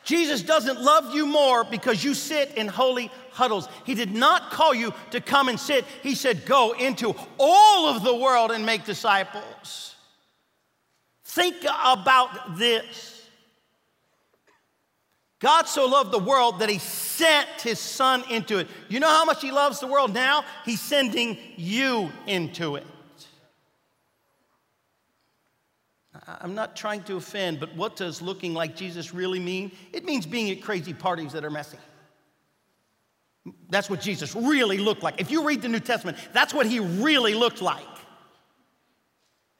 Jesus 0.05 0.41
doesn't 0.41 0.81
love 0.81 1.13
you 1.13 1.25
more 1.25 1.65
because 1.65 2.01
you 2.01 2.13
sit 2.13 2.55
in 2.55 2.69
holy 2.69 3.11
huddles. 3.37 3.69
He 3.85 3.93
did 3.93 4.13
not 4.13 4.51
call 4.51 4.73
you 4.73 4.93
to 5.11 5.21
come 5.21 5.47
and 5.47 5.59
sit. 5.59 5.85
He 6.03 6.15
said, 6.15 6.45
Go 6.45 6.73
into 6.73 7.15
all 7.39 7.87
of 7.87 8.03
the 8.03 8.15
world 8.15 8.51
and 8.51 8.65
make 8.65 8.83
disciples. 8.83 9.95
Think 11.23 11.57
about 11.63 12.57
this. 12.57 13.13
God 15.39 15.67
so 15.67 15.85
loved 15.85 16.11
the 16.11 16.19
world 16.19 16.59
that 16.59 16.69
he 16.69 16.79
sent 16.79 17.47
his 17.61 17.79
son 17.79 18.23
into 18.29 18.57
it. 18.57 18.67
You 18.89 18.99
know 18.99 19.09
how 19.09 19.23
much 19.23 19.41
he 19.41 19.51
loves 19.51 19.79
the 19.79 19.85
world 19.85 20.13
now? 20.13 20.43
He's 20.65 20.81
sending 20.81 21.37
you 21.55 22.11
into 22.25 22.75
it. 22.75 22.85
I'm 26.27 26.55
not 26.55 26.75
trying 26.75 27.03
to 27.03 27.15
offend, 27.15 27.59
but 27.59 27.75
what 27.75 27.95
does 27.95 28.21
looking 28.21 28.53
like 28.53 28.75
Jesus 28.75 29.13
really 29.13 29.39
mean? 29.39 29.71
It 29.93 30.03
means 30.05 30.25
being 30.25 30.49
at 30.49 30.61
crazy 30.63 30.93
parties 30.93 31.33
that 31.33 31.45
are 31.45 31.51
messy. 31.51 31.77
That's 33.69 33.89
what 33.89 34.01
Jesus 34.01 34.35
really 34.35 34.77
looked 34.77 35.03
like. 35.03 35.19
If 35.19 35.31
you 35.31 35.43
read 35.45 35.61
the 35.61 35.69
New 35.69 35.79
Testament, 35.79 36.17
that's 36.33 36.53
what 36.53 36.65
he 36.65 36.79
really 36.79 37.33
looked 37.33 37.61
like. 37.61 37.85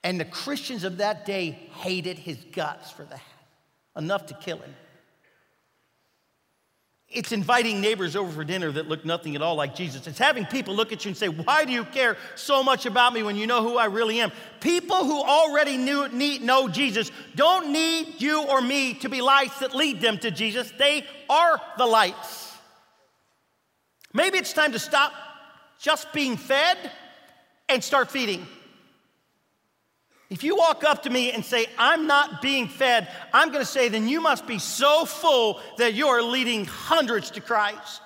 And 0.04 0.20
the 0.20 0.26
Christians 0.26 0.84
of 0.84 0.98
that 0.98 1.26
day 1.26 1.52
hated 1.52 2.18
his 2.18 2.38
guts 2.54 2.92
for 2.92 3.04
that, 3.04 3.22
enough 3.96 4.28
to 4.28 4.34
kill 4.36 4.58
him. 4.58 4.74
It's 7.10 7.32
inviting 7.32 7.80
neighbors 7.80 8.18
over 8.18 8.30
for 8.30 8.44
dinner 8.44 8.70
that 8.70 8.90
look 8.90 9.06
nothing 9.06 9.36
at 9.36 9.42
all 9.42 9.56
like 9.56 9.76
Jesus. 9.76 10.08
It's 10.08 10.20
having 10.20 10.46
people 10.46 10.76
look 10.76 10.92
at 10.92 11.06
you 11.06 11.10
and 11.10 11.18
say, 11.18 11.30
Why 11.30 11.64
do 11.64 11.72
you 11.72 11.86
care 11.86 12.18
so 12.36 12.64
much 12.64 12.86
about 12.86 13.14
me 13.14 13.24
when 13.24 13.38
you 13.38 13.48
know 13.48 13.64
who 13.64 13.78
I 13.78 13.86
really 13.86 14.20
am? 14.20 14.32
People 14.60 15.06
who 15.06 15.24
already 15.24 15.78
knew, 15.78 16.10
need, 16.10 16.42
know 16.42 16.68
Jesus 16.68 17.10
don't 17.36 17.72
need 17.72 18.22
you 18.22 18.44
or 18.44 18.62
me 18.62 18.94
to 18.96 19.10
be 19.10 19.22
lights 19.22 19.60
that 19.60 19.74
lead 19.74 20.02
them 20.02 20.18
to 20.20 20.32
Jesus. 20.32 20.70
They 20.78 21.06
are 21.30 21.62
the 21.78 21.86
lights. 21.86 22.47
Maybe 24.14 24.38
it's 24.38 24.54
time 24.54 24.72
to 24.72 24.80
stop 24.80 25.14
just 25.80 26.12
being 26.14 26.38
fed 26.38 26.78
and 27.70 27.84
start 27.84 28.10
feeding. 28.10 28.48
If 30.30 30.44
you 30.44 30.58
walk 30.58 30.84
up 30.84 31.04
to 31.04 31.10
me 31.10 31.32
and 31.32 31.44
say, 31.44 31.68
I'm 31.78 32.06
not 32.06 32.42
being 32.42 32.68
fed, 32.68 33.08
I'm 33.34 33.50
going 33.50 33.62
to 33.62 33.66
say, 33.66 33.88
then 33.88 34.10
you 34.10 34.20
must 34.20 34.46
be 34.46 34.60
so 34.60 35.06
full 35.06 35.62
that 35.78 35.94
you 35.94 36.08
are 36.08 36.22
leading 36.22 36.66
hundreds 36.66 37.32
to 37.32 37.42
Christ. 37.42 38.02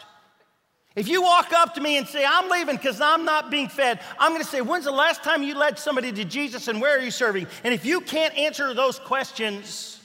If 0.95 1.07
you 1.07 1.21
walk 1.21 1.53
up 1.53 1.73
to 1.75 1.81
me 1.81 1.97
and 1.97 2.05
say, 2.05 2.25
I'm 2.27 2.49
leaving 2.49 2.75
because 2.75 2.99
I'm 2.99 3.23
not 3.23 3.49
being 3.49 3.69
fed, 3.69 4.01
I'm 4.19 4.31
going 4.31 4.43
to 4.43 4.47
say, 4.47 4.61
When's 4.61 4.85
the 4.85 4.91
last 4.91 5.23
time 5.23 5.41
you 5.41 5.57
led 5.57 5.79
somebody 5.79 6.11
to 6.11 6.25
Jesus 6.25 6.67
and 6.67 6.81
where 6.81 6.97
are 6.97 7.01
you 7.01 7.11
serving? 7.11 7.47
And 7.63 7.73
if 7.73 7.85
you 7.85 8.01
can't 8.01 8.37
answer 8.37 8.73
those 8.73 8.99
questions, 8.99 9.99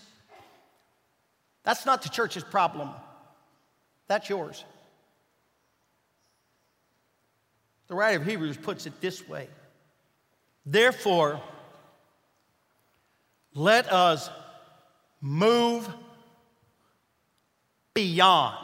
that's 1.65 1.85
not 1.85 2.03
the 2.03 2.09
church's 2.09 2.45
problem, 2.45 2.91
that's 4.07 4.31
yours. 4.31 4.65
The 7.89 7.95
writer 7.95 8.19
of 8.19 8.27
Hebrews 8.27 8.57
puts 8.57 8.87
it 8.87 9.01
this 9.01 9.27
way. 9.29 9.49
Therefore, 10.65 11.41
let 13.55 13.91
us 13.93 14.29
move 15.21 15.89
beyond 17.95 18.57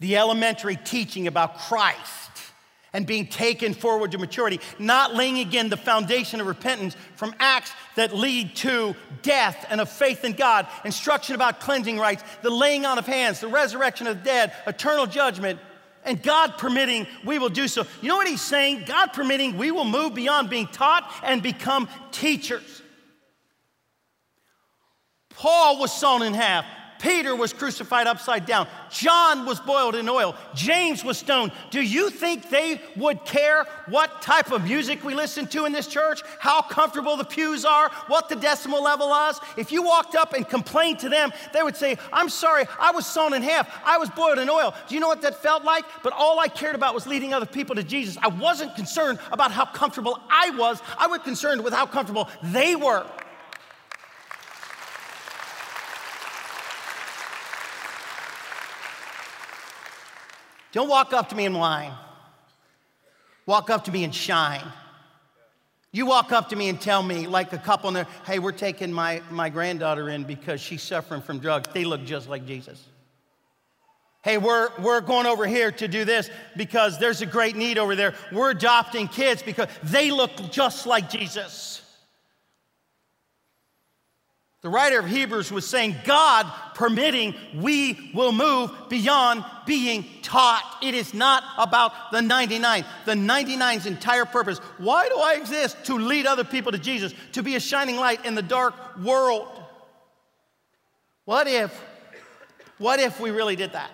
the 0.00 0.16
elementary 0.16 0.76
teaching 0.76 1.26
about 1.26 1.58
Christ 1.58 2.30
and 2.92 3.06
being 3.06 3.26
taken 3.26 3.74
forward 3.74 4.12
to 4.12 4.18
maturity, 4.18 4.60
not 4.78 5.14
laying 5.14 5.38
again 5.38 5.68
the 5.68 5.76
foundation 5.76 6.40
of 6.40 6.46
repentance 6.46 6.96
from 7.16 7.34
acts 7.40 7.72
that 7.96 8.14
lead 8.14 8.54
to 8.56 8.94
death 9.22 9.66
and 9.68 9.80
of 9.80 9.88
faith 9.88 10.24
in 10.24 10.32
God, 10.32 10.68
instruction 10.84 11.34
about 11.34 11.60
cleansing 11.60 11.98
rites, 11.98 12.22
the 12.42 12.50
laying 12.50 12.84
on 12.86 12.98
of 12.98 13.06
hands, 13.06 13.40
the 13.40 13.48
resurrection 13.48 14.06
of 14.06 14.18
the 14.18 14.24
dead, 14.24 14.52
eternal 14.66 15.06
judgment, 15.06 15.58
and 16.04 16.22
God 16.22 16.58
permitting, 16.58 17.06
we 17.24 17.38
will 17.38 17.48
do 17.48 17.66
so. 17.68 17.86
You 18.00 18.08
know 18.08 18.16
what 18.16 18.28
he's 18.28 18.42
saying? 18.42 18.84
God 18.86 19.12
permitting, 19.12 19.56
we 19.56 19.70
will 19.70 19.84
move 19.84 20.14
beyond 20.14 20.50
being 20.50 20.66
taught 20.66 21.10
and 21.22 21.42
become 21.42 21.88
teachers. 22.12 22.82
Paul 25.30 25.80
was 25.80 25.92
sawn 25.92 26.22
in 26.22 26.34
half. 26.34 26.64
Peter 26.98 27.34
was 27.34 27.52
crucified 27.52 28.06
upside 28.06 28.46
down. 28.46 28.66
John 28.90 29.44
was 29.44 29.60
boiled 29.60 29.94
in 29.94 30.08
oil. 30.08 30.34
James 30.54 31.04
was 31.04 31.18
stoned. 31.18 31.52
Do 31.70 31.80
you 31.82 32.10
think 32.10 32.50
they 32.50 32.80
would 32.96 33.24
care 33.24 33.66
what 33.86 34.22
type 34.22 34.52
of 34.52 34.64
music 34.64 35.04
we 35.04 35.14
listen 35.14 35.46
to 35.48 35.64
in 35.64 35.72
this 35.72 35.86
church? 35.86 36.22
How 36.38 36.62
comfortable 36.62 37.16
the 37.16 37.24
pews 37.24 37.64
are? 37.64 37.90
What 38.06 38.28
the 38.28 38.36
decimal 38.36 38.82
level 38.82 39.12
is? 39.28 39.40
If 39.56 39.72
you 39.72 39.82
walked 39.82 40.14
up 40.14 40.32
and 40.32 40.48
complained 40.48 41.00
to 41.00 41.08
them, 41.08 41.32
they 41.52 41.62
would 41.62 41.76
say, 41.76 41.98
I'm 42.12 42.28
sorry, 42.28 42.64
I 42.78 42.92
was 42.92 43.06
sawn 43.06 43.34
in 43.34 43.42
half. 43.42 43.68
I 43.84 43.98
was 43.98 44.08
boiled 44.10 44.38
in 44.38 44.48
oil. 44.48 44.74
Do 44.88 44.94
you 44.94 45.00
know 45.00 45.08
what 45.08 45.22
that 45.22 45.42
felt 45.42 45.64
like? 45.64 45.84
But 46.02 46.12
all 46.12 46.40
I 46.40 46.48
cared 46.48 46.74
about 46.74 46.94
was 46.94 47.06
leading 47.06 47.34
other 47.34 47.46
people 47.46 47.74
to 47.74 47.82
Jesus. 47.82 48.16
I 48.22 48.28
wasn't 48.28 48.74
concerned 48.76 49.18
about 49.32 49.52
how 49.52 49.64
comfortable 49.64 50.20
I 50.30 50.50
was, 50.50 50.80
I 50.98 51.06
was 51.06 51.20
concerned 51.20 51.62
with 51.62 51.72
how 51.72 51.86
comfortable 51.86 52.28
they 52.42 52.76
were. 52.76 53.06
Don't 60.74 60.88
walk 60.88 61.12
up 61.12 61.28
to 61.28 61.36
me 61.36 61.46
and 61.46 61.56
whine. 61.56 61.92
Walk 63.46 63.70
up 63.70 63.84
to 63.84 63.92
me 63.92 64.02
and 64.02 64.12
shine. 64.12 64.64
You 65.92 66.04
walk 66.04 66.32
up 66.32 66.48
to 66.48 66.56
me 66.56 66.68
and 66.68 66.80
tell 66.80 67.00
me, 67.00 67.28
like 67.28 67.52
a 67.52 67.58
couple 67.58 67.86
in 67.86 67.94
there, 67.94 68.08
hey, 68.26 68.40
we're 68.40 68.50
taking 68.50 68.92
my, 68.92 69.22
my 69.30 69.50
granddaughter 69.50 70.08
in 70.08 70.24
because 70.24 70.60
she's 70.60 70.82
suffering 70.82 71.22
from 71.22 71.38
drugs. 71.38 71.68
They 71.72 71.84
look 71.84 72.04
just 72.04 72.28
like 72.28 72.44
Jesus. 72.44 72.84
Hey, 74.24 74.36
we're, 74.36 74.68
we're 74.80 75.00
going 75.00 75.26
over 75.26 75.46
here 75.46 75.70
to 75.70 75.86
do 75.86 76.04
this 76.04 76.28
because 76.56 76.98
there's 76.98 77.22
a 77.22 77.26
great 77.26 77.54
need 77.54 77.78
over 77.78 77.94
there. 77.94 78.14
We're 78.32 78.50
adopting 78.50 79.06
kids 79.06 79.44
because 79.44 79.68
they 79.84 80.10
look 80.10 80.32
just 80.50 80.86
like 80.88 81.08
Jesus. 81.08 81.82
The 84.64 84.70
writer 84.70 84.98
of 84.98 85.06
Hebrews 85.06 85.52
was 85.52 85.66
saying, 85.66 85.94
God 86.06 86.50
permitting, 86.74 87.34
we 87.54 88.10
will 88.14 88.32
move 88.32 88.70
beyond 88.88 89.44
being 89.66 90.06
taught. 90.22 90.78
It 90.82 90.94
is 90.94 91.12
not 91.12 91.44
about 91.58 91.92
the 92.12 92.22
99. 92.22 92.82
The 93.04 93.12
99's 93.12 93.84
entire 93.84 94.24
purpose. 94.24 94.60
Why 94.78 95.06
do 95.10 95.18
I 95.18 95.34
exist? 95.34 95.84
To 95.84 95.98
lead 95.98 96.24
other 96.24 96.44
people 96.44 96.72
to 96.72 96.78
Jesus, 96.78 97.12
to 97.32 97.42
be 97.42 97.56
a 97.56 97.60
shining 97.60 97.96
light 97.96 98.24
in 98.24 98.34
the 98.34 98.40
dark 98.40 98.74
world. 99.04 99.48
What 101.26 101.46
if, 101.46 101.78
what 102.78 103.00
if 103.00 103.20
we 103.20 103.32
really 103.32 103.56
did 103.56 103.74
that? 103.74 103.90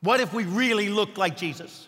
What 0.00 0.20
if 0.20 0.32
we 0.32 0.44
really 0.44 0.88
looked 0.88 1.18
like 1.18 1.36
Jesus? 1.36 1.86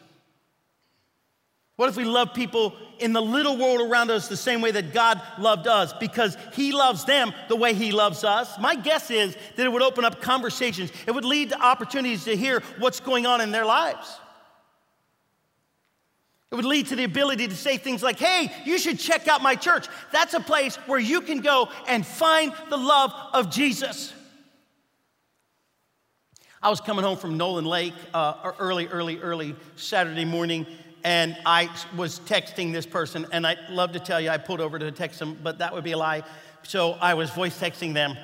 What 1.77 1.89
if 1.89 1.97
we 1.97 2.05
love 2.05 2.35
people 2.35 2.75
in 3.01 3.13
the 3.13 3.21
little 3.21 3.57
world 3.57 3.81
around 3.81 4.11
us 4.11 4.29
the 4.29 4.37
same 4.37 4.61
way 4.61 4.71
that 4.71 4.93
God 4.93 5.21
loved 5.39 5.67
us 5.67 5.93
because 5.93 6.37
He 6.53 6.71
loves 6.71 7.05
them 7.05 7.33
the 7.49 7.57
way 7.57 7.75
He 7.75 7.91
loves 7.91 8.23
us? 8.23 8.57
My 8.61 8.77
guess 8.77 9.11
is 9.11 9.37
that 9.57 9.67
it 9.67 9.73
would 9.73 9.83
open 9.83 10.05
up 10.05 10.21
conversations, 10.21 10.93
it 11.07 11.11
would 11.11 11.25
lead 11.25 11.51
to 11.51 11.61
opportunities 11.61 12.25
to 12.25 12.37
hear 12.37 12.63
what's 12.79 13.01
going 13.01 13.27
on 13.27 13.41
in 13.41 13.51
their 13.51 13.65
lives. 13.65 14.21
It 16.53 16.55
would 16.55 16.65
lead 16.65 16.87
to 16.89 16.97
the 16.97 17.03
ability 17.03 17.49
to 17.49 17.57
say 17.57 17.79
things 17.79 18.01
like, 18.01 18.21
hey, 18.21 18.53
you 18.65 18.79
should 18.79 19.01
check 19.01 19.27
out 19.27 19.43
my 19.43 19.57
church. 19.57 19.89
That's 20.13 20.35
a 20.35 20.41
place 20.41 20.77
where 20.87 21.01
you 21.01 21.21
can 21.21 21.41
go 21.41 21.69
and 21.89 22.07
find 22.07 22.53
the 22.71 22.77
love 22.77 23.13
of 23.33 23.51
Jesus. 23.51 24.13
I 26.63 26.71
was 26.71 26.81
coming 26.81 27.05
home 27.05 27.19
from 27.19 27.37
Nolan 27.37 27.65
Lake 27.65 27.93
uh, 28.15 28.53
early, 28.61 28.87
early, 28.87 29.19
early 29.19 29.57
Saturday 29.75 30.25
morning 30.25 30.65
and 31.05 31.37
I 31.45 31.69
was 31.95 32.19
texting 32.21 32.73
this 32.73 32.87
person, 32.87 33.27
and 33.31 33.47
I'd 33.47 33.59
love 33.69 33.93
to 33.93 34.01
tell 34.01 34.21
you 34.21 34.31
I 34.31 34.39
pulled 34.39 34.61
over 34.61 34.79
to 34.79 34.91
text 34.91 35.19
them, 35.19 35.39
but 35.43 35.59
that 35.59 35.75
would 35.75 35.85
be 35.85 35.93
a 35.93 35.99
lie. 35.99 36.23
So 36.63 36.93
I 36.93 37.13
was 37.13 37.31
voice 37.31 37.59
texting 37.61 37.93
them. 37.93 38.17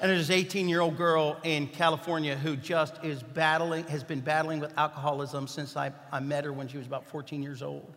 And 0.00 0.10
there's 0.10 0.28
an 0.28 0.36
18 0.36 0.68
year 0.68 0.80
old 0.80 0.96
girl 0.96 1.38
in 1.42 1.66
California 1.66 2.36
who 2.36 2.56
just 2.56 3.02
is 3.02 3.22
battling, 3.22 3.84
has 3.86 4.04
been 4.04 4.20
battling 4.20 4.60
with 4.60 4.76
alcoholism 4.78 5.48
since 5.48 5.76
I, 5.76 5.90
I 6.12 6.20
met 6.20 6.44
her 6.44 6.52
when 6.52 6.68
she 6.68 6.76
was 6.76 6.86
about 6.86 7.06
14 7.06 7.42
years 7.42 7.62
old. 7.62 7.92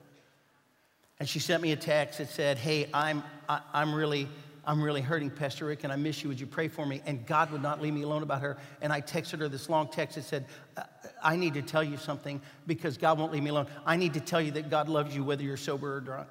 And 1.19 1.29
she 1.29 1.37
sent 1.37 1.61
me 1.61 1.73
a 1.73 1.75
text 1.75 2.17
that 2.17 2.29
said, 2.29 2.57
Hey, 2.57 2.89
I'm, 2.93 3.23
I, 3.47 3.57
am 3.57 3.61
i 3.73 3.81
am 3.83 3.93
really, 3.93 4.27
I'm 4.63 4.81
really 4.81 5.01
hurting, 5.01 5.31
Pastor 5.31 5.65
Rick, 5.65 5.83
and 5.83 5.91
I 5.91 5.95
miss 5.95 6.21
you. 6.21 6.29
Would 6.29 6.39
you 6.39 6.45
pray 6.45 6.67
for 6.67 6.85
me? 6.85 7.01
And 7.05 7.25
God 7.25 7.51
would 7.51 7.63
not 7.63 7.81
leave 7.81 7.93
me 7.93 8.03
alone 8.03 8.21
about 8.21 8.41
her. 8.41 8.57
And 8.81 8.93
I 8.93 9.01
texted 9.01 9.39
her 9.39 9.49
this 9.49 9.69
long 9.69 9.87
text 9.87 10.15
that 10.15 10.23
said, 10.23 10.45
I 11.23 11.35
need 11.35 11.55
to 11.55 11.63
tell 11.63 11.83
you 11.83 11.97
something 11.97 12.41
because 12.67 12.97
God 12.97 13.17
won't 13.17 13.31
leave 13.31 13.43
me 13.43 13.49
alone. 13.49 13.67
I 13.85 13.95
need 13.95 14.13
to 14.13 14.19
tell 14.19 14.41
you 14.41 14.51
that 14.51 14.69
God 14.69 14.87
loves 14.87 15.15
you 15.15 15.23
whether 15.23 15.43
you're 15.43 15.57
sober 15.57 15.95
or 15.95 16.01
drunk. 16.01 16.27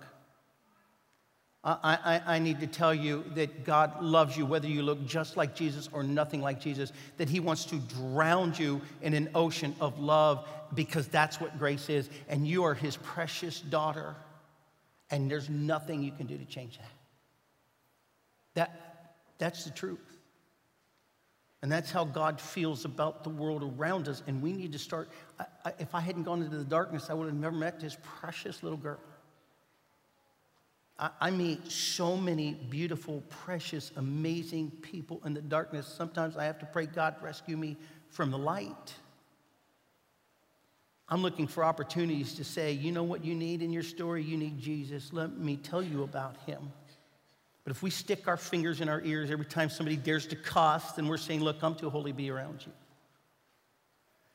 I, 1.63 2.23
I, 2.27 2.37
I, 2.37 2.39
need 2.39 2.61
to 2.61 2.67
tell 2.67 2.95
you 2.95 3.23
that 3.35 3.65
God 3.65 4.03
loves 4.03 4.35
you 4.35 4.47
whether 4.47 4.67
you 4.67 4.83
look 4.83 5.05
just 5.05 5.37
like 5.37 5.55
Jesus 5.55 5.91
or 5.93 6.03
nothing 6.03 6.41
like 6.41 6.59
Jesus, 6.59 6.91
that 7.19 7.29
He 7.29 7.39
wants 7.39 7.67
to 7.67 7.77
drown 7.77 8.55
you 8.57 8.81
in 9.03 9.13
an 9.13 9.29
ocean 9.35 9.77
of 9.79 9.99
love 9.99 10.49
because 10.73 11.07
that's 11.09 11.39
what 11.39 11.59
grace 11.59 11.91
is. 11.91 12.09
And 12.29 12.49
you 12.49 12.65
are 12.65 12.73
His 12.73 12.97
precious 12.97 13.61
daughter, 13.61 14.17
and 15.11 15.31
there's 15.31 15.51
nothing 15.51 16.03
you 16.03 16.13
can 16.13 16.27
do 16.27 16.39
to 16.39 16.47
change 16.47 16.79
that. 16.79 17.00
That 18.55 19.17
that's 19.39 19.65
the 19.65 19.71
truth. 19.71 19.99
And 21.63 21.71
that's 21.71 21.91
how 21.91 22.05
God 22.05 22.41
feels 22.41 22.85
about 22.85 23.23
the 23.23 23.31
world 23.31 23.75
around 23.79 24.09
us. 24.09 24.23
And 24.27 24.41
we 24.41 24.53
need 24.53 24.73
to 24.73 24.79
start. 24.79 25.11
I, 25.39 25.45
I, 25.67 25.73
if 25.79 25.95
I 25.95 26.01
hadn't 26.01 26.23
gone 26.23 26.43
into 26.43 26.57
the 26.57 26.65
darkness, 26.65 27.11
I 27.11 27.15
would 27.15 27.27
have 27.27 27.35
never 27.35 27.57
met 27.57 27.81
this 27.81 27.99
precious 28.03 28.63
little 28.63 28.79
girl. 28.79 28.99
I, 30.99 31.11
I 31.21 31.31
meet 31.31 31.71
so 31.71 32.17
many 32.17 32.55
beautiful, 32.55 33.23
precious, 33.29 33.93
amazing 33.97 34.71
people 34.83 35.21
in 35.27 35.35
the 35.35 35.43
darkness. 35.43 35.87
Sometimes 35.87 36.37
I 36.37 36.45
have 36.45 36.59
to 36.61 36.67
pray, 36.67 36.87
God, 36.87 37.17
rescue 37.21 37.59
me 37.59 37.77
from 38.09 38.31
the 38.31 38.39
light. 38.39 38.95
I'm 41.11 41.23
looking 41.23 41.47
for 41.47 41.65
opportunities 41.65 42.35
to 42.35 42.45
say, 42.45 42.73
you 42.73 42.93
know 42.93 43.03
what 43.03 43.25
you 43.25 43.35
need 43.35 43.63
in 43.63 43.73
your 43.73 43.83
story? 43.83 44.23
You 44.23 44.37
need 44.37 44.59
Jesus. 44.59 45.13
Let 45.13 45.37
me 45.37 45.57
tell 45.57 45.83
you 45.83 46.05
about 46.05 46.37
him. 46.47 46.73
But 47.71 47.77
if 47.77 47.85
we 47.85 47.91
stick 47.91 48.27
our 48.27 48.37
fingers 48.37 48.81
in 48.81 48.89
our 48.89 49.01
ears 49.03 49.31
every 49.31 49.47
time 49.47 49.71
somebody 49.71 49.97
dares 49.97 50.27
to 50.27 50.35
cuss, 50.35 50.91
then 50.91 51.07
we're 51.07 51.17
saying, 51.17 51.41
Look, 51.41 51.63
I'm 51.63 51.77
too 51.77 51.89
holy 51.89 52.11
to 52.11 52.17
be 52.17 52.29
around 52.29 52.67
you. 52.67 52.73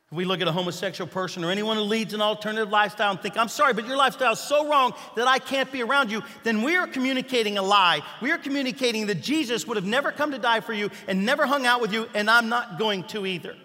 If 0.10 0.16
we 0.16 0.24
look 0.24 0.40
at 0.40 0.48
a 0.48 0.54
homosexual 0.54 1.10
person 1.10 1.44
or 1.44 1.52
anyone 1.52 1.76
who 1.76 1.84
leads 1.84 2.14
an 2.14 2.22
alternative 2.22 2.70
lifestyle 2.70 3.12
and 3.12 3.20
think, 3.20 3.36
I'm 3.36 3.50
sorry, 3.50 3.74
but 3.74 3.88
your 3.88 3.98
lifestyle 3.98 4.32
is 4.32 4.40
so 4.40 4.70
wrong 4.70 4.94
that 5.18 5.28
I 5.28 5.40
can't 5.40 5.70
be 5.70 5.84
around 5.84 6.12
you, 6.12 6.24
then 6.46 6.62
we 6.62 6.78
are 6.78 6.88
communicating 6.88 7.58
a 7.58 7.62
lie. 7.62 8.04
We 8.22 8.32
are 8.32 8.38
communicating 8.38 9.08
that 9.08 9.22
Jesus 9.22 9.68
would 9.68 9.76
have 9.76 9.86
never 9.86 10.14
come 10.14 10.32
to 10.32 10.40
die 10.40 10.62
for 10.62 10.72
you 10.72 10.90
and 11.06 11.26
never 11.26 11.46
hung 11.46 11.66
out 11.66 11.82
with 11.82 11.92
you, 11.92 12.08
and 12.14 12.30
I'm 12.30 12.48
not 12.48 12.80
going 12.80 13.04
to 13.08 13.26
either. 13.26 13.58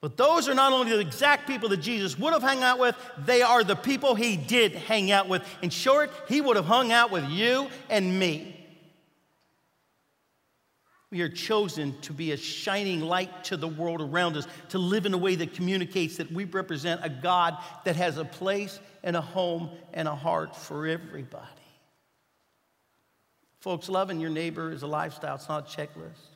But 0.00 0.16
those 0.16 0.48
are 0.48 0.54
not 0.54 0.72
only 0.72 0.92
the 0.92 1.00
exact 1.00 1.48
people 1.48 1.68
that 1.70 1.78
Jesus 1.78 2.16
would 2.18 2.32
have 2.32 2.42
hung 2.42 2.62
out 2.62 2.78
with, 2.78 2.94
they 3.18 3.42
are 3.42 3.64
the 3.64 3.74
people 3.74 4.14
he 4.14 4.36
did 4.36 4.72
hang 4.72 5.10
out 5.10 5.28
with. 5.28 5.42
In 5.60 5.70
short, 5.70 6.10
he 6.28 6.40
would 6.40 6.56
have 6.56 6.66
hung 6.66 6.92
out 6.92 7.10
with 7.10 7.28
you 7.28 7.68
and 7.90 8.18
me. 8.18 8.54
We 11.10 11.22
are 11.22 11.28
chosen 11.28 11.98
to 12.02 12.12
be 12.12 12.32
a 12.32 12.36
shining 12.36 13.00
light 13.00 13.44
to 13.44 13.56
the 13.56 13.66
world 13.66 14.02
around 14.02 14.36
us, 14.36 14.46
to 14.68 14.78
live 14.78 15.06
in 15.06 15.14
a 15.14 15.18
way 15.18 15.34
that 15.36 15.54
communicates 15.54 16.18
that 16.18 16.30
we 16.30 16.44
represent 16.44 17.00
a 17.02 17.08
God 17.08 17.56
that 17.84 17.96
has 17.96 18.18
a 18.18 18.24
place 18.26 18.78
and 19.02 19.16
a 19.16 19.20
home 19.20 19.70
and 19.94 20.06
a 20.06 20.14
heart 20.14 20.54
for 20.54 20.86
everybody. 20.86 21.46
Folks, 23.60 23.88
loving 23.88 24.20
your 24.20 24.30
neighbor 24.30 24.70
is 24.70 24.82
a 24.82 24.86
lifestyle, 24.86 25.36
it's 25.36 25.48
not 25.48 25.74
a 25.74 25.76
checklist. 25.76 26.27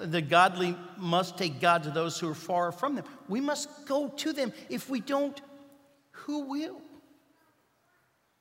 The 0.00 0.22
godly 0.22 0.76
must 0.96 1.36
take 1.36 1.60
God 1.60 1.82
to 1.82 1.90
those 1.90 2.18
who 2.18 2.30
are 2.30 2.34
far 2.34 2.72
from 2.72 2.94
them. 2.94 3.04
We 3.28 3.40
must 3.40 3.86
go 3.86 4.08
to 4.08 4.32
them. 4.32 4.52
If 4.68 4.88
we 4.88 5.00
don't, 5.00 5.40
who 6.12 6.40
will? 6.40 6.80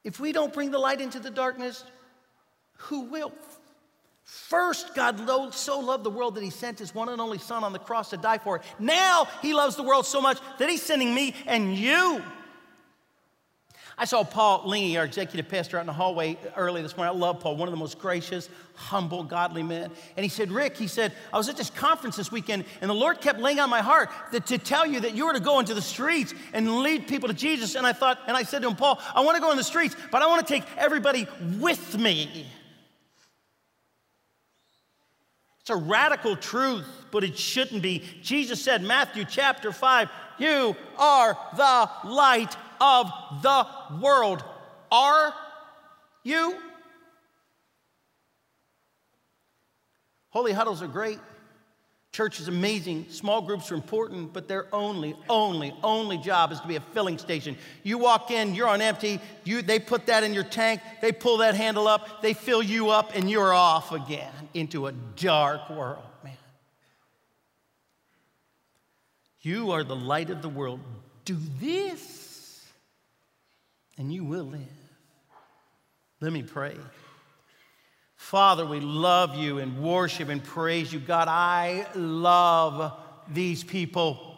If 0.03 0.19
we 0.19 0.31
don't 0.31 0.53
bring 0.53 0.71
the 0.71 0.79
light 0.79 1.01
into 1.01 1.19
the 1.19 1.31
darkness, 1.31 1.83
who 2.77 3.01
will? 3.01 3.33
First, 4.23 4.95
God 4.95 5.53
so 5.53 5.79
loved 5.79 6.03
the 6.03 6.09
world 6.09 6.35
that 6.35 6.43
he 6.43 6.49
sent 6.49 6.79
his 6.79 6.95
one 6.95 7.09
and 7.09 7.21
only 7.21 7.37
Son 7.37 7.63
on 7.63 7.73
the 7.73 7.79
cross 7.79 8.09
to 8.09 8.17
die 8.17 8.39
for 8.39 8.55
it. 8.57 8.63
Now, 8.79 9.27
he 9.41 9.53
loves 9.53 9.75
the 9.75 9.83
world 9.83 10.05
so 10.05 10.19
much 10.19 10.39
that 10.57 10.69
he's 10.69 10.81
sending 10.81 11.13
me 11.13 11.35
and 11.45 11.75
you 11.75 12.23
I 13.97 14.03
saw 14.03 14.25
Paul 14.25 14.63
Lingy, 14.65 14.97
our 14.97 15.05
executive 15.05 15.47
pastor, 15.47 15.77
out 15.77 15.81
in 15.81 15.87
the 15.87 15.93
hallway 15.93 16.37
early 16.57 16.81
this 16.81 16.97
morning. 16.97 17.15
I 17.15 17.17
love 17.17 17.39
Paul, 17.39 17.55
one 17.55 17.69
of 17.69 17.71
the 17.71 17.77
most 17.77 17.97
gracious, 17.97 18.49
humble, 18.73 19.23
godly 19.23 19.63
men. 19.63 19.89
And 20.17 20.23
he 20.23 20.29
said, 20.29 20.51
Rick, 20.51 20.75
he 20.75 20.87
said, 20.87 21.13
I 21.31 21.37
was 21.37 21.47
at 21.47 21.55
this 21.55 21.69
conference 21.69 22.17
this 22.17 22.29
weekend, 22.29 22.65
and 22.81 22.89
the 22.89 22.95
Lord 22.95 23.21
kept 23.21 23.39
laying 23.39 23.59
on 23.59 23.69
my 23.69 23.79
heart 23.79 24.09
that 24.33 24.47
to 24.47 24.57
tell 24.57 24.85
you 24.85 24.99
that 24.99 25.15
you 25.15 25.25
were 25.25 25.33
to 25.33 25.39
go 25.39 25.59
into 25.59 25.73
the 25.73 25.81
streets 25.81 26.33
and 26.51 26.79
lead 26.79 27.07
people 27.07 27.29
to 27.29 27.33
Jesus. 27.33 27.75
And 27.75 27.87
I 27.87 27.93
thought, 27.93 28.19
and 28.27 28.35
I 28.35 28.43
said 28.43 28.63
to 28.63 28.67
him, 28.67 28.75
Paul, 28.75 28.99
I 29.13 29.21
want 29.21 29.37
to 29.37 29.41
go 29.41 29.51
in 29.51 29.57
the 29.57 29.63
streets, 29.63 29.95
but 30.11 30.21
I 30.21 30.27
want 30.27 30.45
to 30.45 30.53
take 30.53 30.65
everybody 30.77 31.25
with 31.59 31.97
me. 31.97 32.47
It's 35.61 35.69
a 35.69 35.75
radical 35.75 36.35
truth, 36.35 36.85
but 37.11 37.23
it 37.23 37.37
shouldn't 37.37 37.81
be. 37.81 38.03
Jesus 38.21 38.61
said, 38.61 38.83
Matthew 38.83 39.25
chapter 39.25 39.71
5, 39.71 40.09
you 40.37 40.75
are 40.97 41.37
the 41.55 41.89
light 42.07 42.55
of 42.79 43.11
the 43.41 43.67
world. 44.01 44.43
Are 44.91 45.33
you? 46.23 46.57
Holy 50.29 50.51
huddles 50.51 50.81
are 50.81 50.87
great. 50.87 51.19
Church 52.15 52.39
is 52.39 52.47
amazing. 52.47 53.07
Small 53.09 53.41
groups 53.41 53.69
are 53.73 53.75
important, 53.75 54.31
but 54.31 54.47
their 54.47 54.73
only, 54.73 55.17
only, 55.27 55.73
only 55.83 56.17
job 56.17 56.53
is 56.53 56.61
to 56.61 56.67
be 56.67 56.77
a 56.77 56.79
filling 56.79 57.17
station. 57.17 57.57
You 57.83 57.97
walk 57.97 58.31
in, 58.31 58.55
you're 58.55 58.69
on 58.69 58.81
empty. 58.81 59.19
You, 59.43 59.61
they 59.61 59.79
put 59.79 60.05
that 60.05 60.23
in 60.23 60.33
your 60.33 60.45
tank. 60.45 60.79
They 61.01 61.11
pull 61.11 61.39
that 61.39 61.55
handle 61.55 61.89
up. 61.89 62.21
They 62.21 62.33
fill 62.33 62.63
you 62.63 62.89
up, 62.89 63.11
and 63.15 63.29
you're 63.29 63.53
off 63.53 63.91
again 63.91 64.31
into 64.53 64.87
a 64.87 64.93
dark 65.17 65.69
world, 65.69 66.05
man. 66.23 66.37
You 69.41 69.71
are 69.71 69.83
the 69.83 69.95
light 69.95 70.29
of 70.29 70.41
the 70.41 70.47
world. 70.47 70.79
Do 71.25 71.37
this 71.59 72.24
and 73.97 74.13
you 74.13 74.23
will 74.23 74.45
live. 74.45 74.61
Let 76.21 76.33
me 76.33 76.43
pray. 76.43 76.75
Father, 78.15 78.65
we 78.65 78.79
love 78.79 79.35
you 79.35 79.59
and 79.59 79.83
worship 79.83 80.29
and 80.29 80.43
praise 80.43 80.91
you. 80.91 80.99
God, 80.99 81.27
I 81.27 81.85
love 81.95 82.97
these 83.31 83.63
people. 83.63 84.37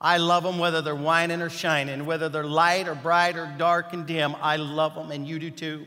I 0.00 0.16
love 0.16 0.42
them 0.42 0.58
whether 0.58 0.80
they're 0.80 0.94
whining 0.94 1.42
or 1.42 1.50
shining, 1.50 2.06
whether 2.06 2.28
they're 2.28 2.42
light 2.42 2.88
or 2.88 2.94
bright 2.94 3.36
or 3.36 3.52
dark 3.58 3.92
and 3.92 4.06
dim. 4.06 4.34
I 4.40 4.56
love 4.56 4.94
them, 4.94 5.10
and 5.10 5.28
you 5.28 5.38
do 5.38 5.50
too. 5.50 5.84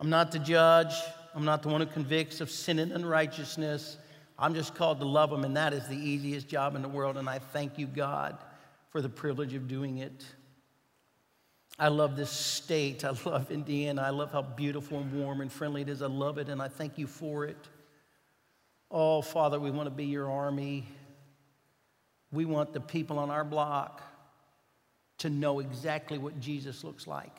I'm 0.00 0.10
not 0.10 0.32
the 0.32 0.40
judge. 0.40 0.94
I'm 1.34 1.44
not 1.44 1.62
the 1.62 1.68
one 1.68 1.80
who 1.80 1.86
convicts 1.86 2.40
of 2.40 2.50
sin 2.50 2.80
and 2.80 2.92
unrighteousness. 2.92 3.98
I'm 4.36 4.54
just 4.54 4.74
called 4.74 4.98
to 4.98 5.06
love 5.06 5.30
them, 5.30 5.44
and 5.44 5.56
that 5.56 5.72
is 5.72 5.86
the 5.86 5.96
easiest 5.96 6.48
job 6.48 6.74
in 6.74 6.82
the 6.82 6.88
world. 6.88 7.16
And 7.16 7.28
I 7.28 7.38
thank 7.38 7.78
you, 7.78 7.86
God, 7.86 8.36
for 8.94 9.02
the 9.02 9.08
privilege 9.08 9.54
of 9.54 9.66
doing 9.66 9.98
it. 9.98 10.24
I 11.80 11.88
love 11.88 12.14
this 12.14 12.30
state. 12.30 13.04
I 13.04 13.10
love 13.24 13.50
Indiana. 13.50 14.02
I 14.02 14.10
love 14.10 14.30
how 14.30 14.42
beautiful 14.42 15.00
and 15.00 15.12
warm 15.20 15.40
and 15.40 15.50
friendly 15.50 15.82
it 15.82 15.88
is. 15.88 16.00
I 16.00 16.06
love 16.06 16.38
it, 16.38 16.48
and 16.48 16.62
I 16.62 16.68
thank 16.68 16.96
you 16.96 17.08
for 17.08 17.44
it. 17.44 17.56
Oh, 18.92 19.20
Father, 19.20 19.58
we 19.58 19.72
want 19.72 19.88
to 19.88 19.90
be 19.90 20.04
your 20.04 20.30
army. 20.30 20.86
We 22.30 22.44
want 22.44 22.72
the 22.72 22.78
people 22.78 23.18
on 23.18 23.30
our 23.32 23.42
block 23.42 24.00
to 25.18 25.28
know 25.28 25.58
exactly 25.58 26.16
what 26.16 26.38
Jesus 26.38 26.84
looks 26.84 27.08
like, 27.08 27.36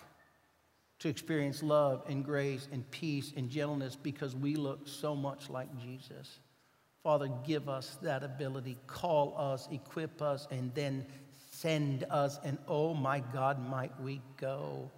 to 1.00 1.08
experience 1.08 1.64
love 1.64 2.04
and 2.10 2.26
grace 2.26 2.68
and 2.74 2.90
peace 2.92 3.32
and 3.38 3.50
gentleness 3.50 3.96
because 3.96 4.36
we 4.36 4.56
look 4.56 4.90
so 4.90 5.16
much 5.16 5.50
like 5.50 5.70
Jesus. 5.82 6.40
Father, 7.02 7.30
give 7.48 7.70
us 7.70 7.98
that 8.02 8.24
ability. 8.24 8.78
Call 8.88 9.36
us, 9.38 9.70
equip 9.72 10.22
us, 10.22 10.50
and 10.52 10.74
then 10.76 11.06
send 11.56 12.06
us. 12.10 12.40
And 12.44 12.58
oh 12.68 12.94
my 12.94 13.20
God, 13.34 13.60
might 13.70 14.00
we 14.02 14.22
go. 14.38 14.90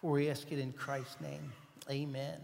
For 0.00 0.12
we 0.12 0.30
ask 0.30 0.50
it 0.50 0.58
in 0.58 0.72
Christ's 0.72 1.20
name. 1.20 1.52
Amen. 1.90 2.40